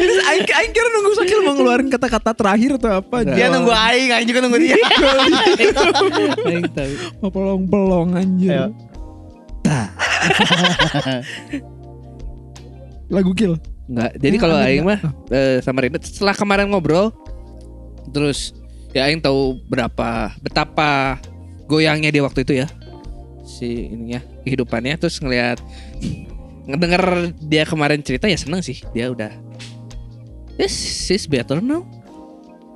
Ini 0.00 0.14
Aing, 0.24 0.48
Aing 0.48 0.72
kira 0.72 0.88
nunggu 0.96 1.12
Sakil 1.12 1.44
mau 1.44 1.52
ngeluarin 1.52 1.92
kata-kata 1.92 2.32
terakhir 2.32 2.80
atau 2.80 3.04
apa. 3.04 3.20
Dia 3.28 3.52
nunggu 3.52 3.68
aing, 3.68 4.16
aing 4.16 4.28
juga 4.28 4.40
nunggu 4.40 4.56
dia. 4.56 4.80
Aing 6.48 6.64
tahu. 6.72 7.28
Pelong-pelong 7.28 8.16
anjir. 8.16 8.72
Lagu 13.14 13.30
kill. 13.36 13.60
Enggak. 13.90 14.12
Jadi 14.22 14.36
kalau 14.38 14.56
aing 14.56 14.86
mah 14.86 15.02
eh, 15.34 15.58
sama 15.60 15.82
Rina 15.82 15.98
setelah 15.98 16.32
kemarin 16.32 16.70
ngobrol 16.70 17.10
terus 18.14 18.54
ya 18.94 19.10
aing 19.10 19.20
tahu 19.20 19.58
berapa 19.66 20.30
betapa 20.40 21.18
goyangnya 21.66 22.14
dia 22.14 22.22
waktu 22.22 22.46
itu 22.46 22.62
ya. 22.62 22.70
Si 23.42 23.90
ininya 23.90 24.22
kehidupannya 24.46 24.94
terus 24.96 25.18
ngelihat 25.18 25.58
ngedenger 26.70 27.34
dia 27.42 27.66
kemarin 27.66 27.98
cerita 28.00 28.30
ya 28.30 28.38
seneng 28.38 28.62
sih. 28.62 28.78
Dia 28.94 29.10
udah 29.10 29.34
Yes, 30.60 30.76
she's 30.76 31.24
better 31.24 31.64
now. 31.64 31.88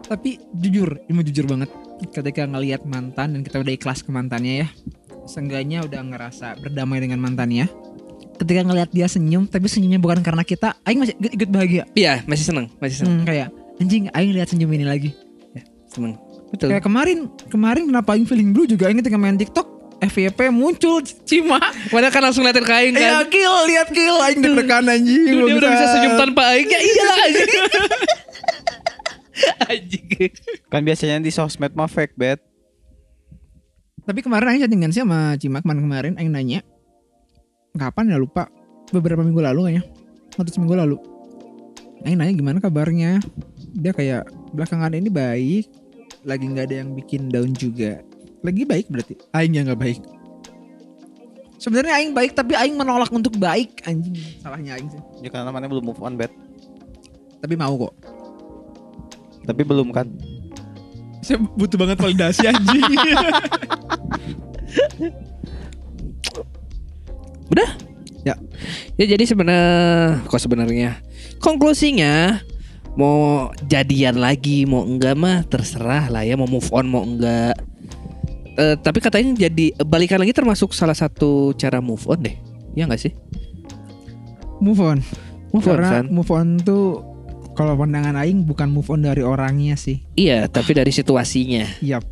Tapi 0.09 0.41
jujur, 0.57 1.05
ini 1.05 1.21
jujur 1.21 1.45
banget. 1.45 1.69
Ketika 2.09 2.49
ngelihat 2.49 2.89
mantan 2.89 3.37
dan 3.37 3.41
kita 3.45 3.61
udah 3.61 3.73
ikhlas 3.77 4.01
ke 4.01 4.09
mantannya 4.09 4.65
ya. 4.65 4.69
Seenggaknya 5.29 5.85
udah 5.85 6.01
ngerasa 6.01 6.65
berdamai 6.65 7.05
dengan 7.05 7.21
mantannya. 7.21 7.69
Ketika 8.41 8.65
ngelihat 8.65 8.89
dia 8.89 9.05
senyum, 9.05 9.45
tapi 9.45 9.69
senyumnya 9.69 10.01
bukan 10.01 10.25
karena 10.25 10.41
kita, 10.49 10.81
aing 10.89 10.97
masih 10.97 11.13
ikut, 11.21 11.33
ikut 11.37 11.49
bahagia. 11.53 11.85
Iya, 11.93 12.25
masih 12.25 12.45
seneng, 12.49 12.67
masih 12.81 13.05
seneng. 13.05 13.21
Hmm, 13.21 13.29
kayak 13.29 13.49
anjing, 13.77 14.09
aing 14.17 14.33
lihat 14.33 14.49
senyum 14.49 14.73
ini 14.73 14.89
lagi. 14.89 15.11
Seneng. 15.93 16.17
Betul. 16.49 16.73
Kayak 16.73 16.89
kemarin, 16.89 17.19
kemarin 17.53 17.85
kenapa 17.85 18.17
aing 18.17 18.25
feeling 18.25 18.57
blue 18.57 18.65
juga 18.65 18.89
aing 18.89 19.05
ketika 19.05 19.21
main 19.21 19.37
TikTok 19.37 19.74
FYP 20.11 20.53
muncul 20.53 21.01
Cima. 21.25 21.61
Padahal 21.89 22.13
kan 22.13 22.23
langsung 22.25 22.45
liatin 22.45 22.65
ke 22.65 22.75
aing 22.75 22.95
Iya, 22.95 23.25
kan. 23.25 23.33
kill, 23.33 23.55
lihat 23.69 23.89
kill 23.91 24.17
aing 24.21 24.41
deg-degan 24.41 24.85
anjing. 24.85 25.23
Dia 25.25 25.55
udah 25.57 25.71
bisa 25.73 25.87
senyum 25.93 26.15
tanpa 26.21 26.43
aing. 26.55 26.69
Ya 26.69 26.81
iyalah 26.81 27.17
anjing. 27.25 27.51
anjing. 29.73 30.07
Kan 30.69 30.81
biasanya 30.85 31.21
di 31.21 31.33
sosmed 31.33 31.73
mah 31.73 31.89
fake 31.89 32.15
bet. 32.15 32.41
Tapi 34.05 34.21
kemarin 34.21 34.53
Aing 34.53 34.61
chattingan 34.61 34.93
sih 34.93 35.01
sama 35.01 35.33
Cima 35.41 35.65
kemarin-kemarin 35.65 36.21
Aing 36.21 36.29
nanya 36.29 36.61
Kapan 37.73 38.13
ya 38.13 38.21
lupa 38.21 38.53
Beberapa 38.93 39.25
minggu 39.25 39.41
lalu 39.41 39.61
kayaknya 39.65 39.83
Atau 40.37 40.53
seminggu 40.53 40.77
lalu 40.77 41.01
Aing 42.05 42.21
nanya 42.21 42.37
gimana 42.37 42.61
kabarnya 42.61 43.25
Dia 43.73 43.97
kayak 43.97 44.29
belakangan 44.53 44.93
ini 44.93 45.09
baik 45.09 45.65
Lagi 46.29 46.45
nggak 46.45 46.69
ada 46.69 46.77
yang 46.85 46.93
bikin 46.93 47.33
down 47.33 47.57
juga 47.57 48.05
Lagi 48.45 48.63
baik 48.69 48.93
berarti 48.93 49.17
Aing 49.33 49.57
yang 49.57 49.65
nggak 49.73 49.81
baik 49.81 50.05
Sebenarnya 51.57 51.97
Aing 51.97 52.13
baik 52.13 52.37
tapi 52.37 52.53
Aing 52.53 52.77
menolak 52.77 53.09
untuk 53.09 53.41
baik 53.41 53.81
Anjing 53.89 54.13
salahnya 54.45 54.77
Aing 54.77 54.93
sih 54.93 55.01
Ya 55.25 55.33
karena 55.33 55.49
mana 55.49 55.65
belum 55.65 55.81
move 55.89 56.05
on 56.05 56.21
bet. 56.21 56.29
Tapi 57.41 57.57
mau 57.57 57.73
kok 57.73 57.97
Tapi 59.45 59.61
belum 59.65 59.93
kan. 59.93 60.09
Saya 61.25 61.41
butuh 61.41 61.81
banget 61.81 61.97
validasi 61.97 62.45
anjing 62.45 62.85
Udah? 67.53 67.71
Ya. 68.25 68.37
Ya 68.97 69.05
jadi 69.05 69.25
sebenarnya 69.29 70.21
kok 70.29 70.41
sebenarnya 70.41 71.01
konklusinya 71.41 72.41
mau 72.97 73.51
jadian 73.69 74.17
lagi 74.17 74.65
mau 74.65 74.87
enggak 74.87 75.19
mah 75.19 75.45
terserah 75.45 76.09
lah 76.09 76.23
ya 76.25 76.39
mau 76.39 76.49
move 76.49 76.69
on 76.73 76.87
mau 76.89 77.05
enggak. 77.05 77.57
Eh, 78.55 78.77
tapi 78.79 79.03
katanya 79.03 79.35
jadi 79.51 79.75
balikan 79.83 80.23
lagi 80.23 80.31
termasuk 80.31 80.71
salah 80.71 80.95
satu 80.95 81.51
cara 81.59 81.83
move 81.83 82.07
on 82.07 82.23
deh. 82.23 82.37
Ya 82.75 82.87
enggak 82.87 83.03
sih? 83.03 83.13
Move 84.63 84.81
on 84.81 84.99
Move 85.51 85.67
on 85.67 85.79
Karena 85.79 85.91
kan? 86.01 86.05
move 86.11 86.31
on 86.31 86.59
tuh 86.63 87.03
Kalau 87.55 87.79
pandangan 87.79 88.15
Aing 88.19 88.43
bukan 88.43 88.71
move 88.71 88.87
on 88.91 89.03
dari 89.03 89.23
orangnya 89.23 89.75
sih 89.79 90.03
Iya, 90.15 90.47
tapi 90.51 90.75
dari 90.75 90.91
situasinya. 90.91 91.67
Yap 91.83 92.03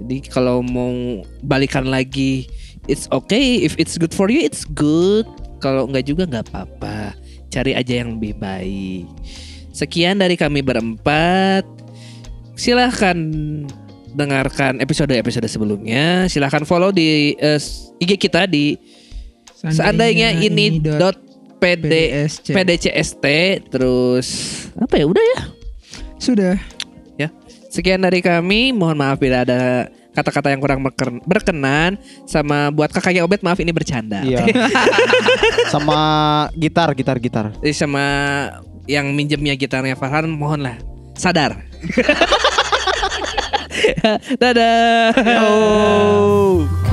Jadi 0.00 0.24
kalau 0.28 0.64
mau 0.64 1.20
balikan 1.44 1.88
lagi 1.88 2.48
it's 2.88 3.04
okay 3.12 3.60
if 3.60 3.76
it's 3.76 4.00
good 4.00 4.12
for 4.12 4.32
you 4.32 4.40
it's 4.40 4.64
good. 4.64 5.28
Kalau 5.60 5.84
enggak 5.84 6.08
juga 6.08 6.24
enggak 6.24 6.48
apa-apa. 6.48 7.12
Cari 7.52 7.76
aja 7.76 8.00
yang 8.00 8.16
lebih 8.16 8.40
baik. 8.40 9.04
Sekian 9.76 10.24
dari 10.24 10.40
kami 10.40 10.64
berempat. 10.64 11.68
Silahkan 12.56 13.16
dengarkan 14.12 14.78
episode-episode 14.78 15.46
sebelumnya. 15.46 16.26
Silahkan 16.26 16.62
follow 16.66 16.90
di 16.90 17.34
eh, 17.36 17.60
IG 17.98 18.16
kita 18.18 18.46
di 18.46 18.74
seandainya 19.60 20.34
ini 20.36 20.80
dot 20.80 21.20
pd 21.60 21.84
PDSC. 21.84 22.46
pdcst 22.56 23.20
terus 23.68 24.28
apa 24.80 24.96
ya 24.96 25.04
udah 25.04 25.20
ya 25.36 25.40
Sudah 26.16 26.56
Sekian 27.70 28.02
dari 28.02 28.18
kami. 28.18 28.74
Mohon 28.74 28.96
maaf 28.98 29.22
bila 29.22 29.46
ada 29.46 29.86
kata-kata 30.10 30.50
yang 30.50 30.58
kurang 30.58 30.82
berken- 30.82 31.22
berkenan. 31.22 31.94
Sama 32.26 32.74
buat 32.74 32.90
kakaknya 32.90 33.22
Obet 33.22 33.46
maaf 33.46 33.62
ini 33.62 33.70
bercanda. 33.70 34.26
Iya. 34.26 34.42
Sama 35.72 35.98
gitar, 36.58 36.90
gitar, 36.98 37.16
gitar. 37.22 37.54
Eh, 37.62 37.70
Sama 37.70 38.02
yang 38.90 39.14
minjemnya 39.14 39.54
gitarnya 39.54 39.94
Farhan 39.94 40.26
mohonlah 40.26 40.82
sadar. 41.14 41.62
Dadah. 44.40 45.14
Oh. 45.40 46.89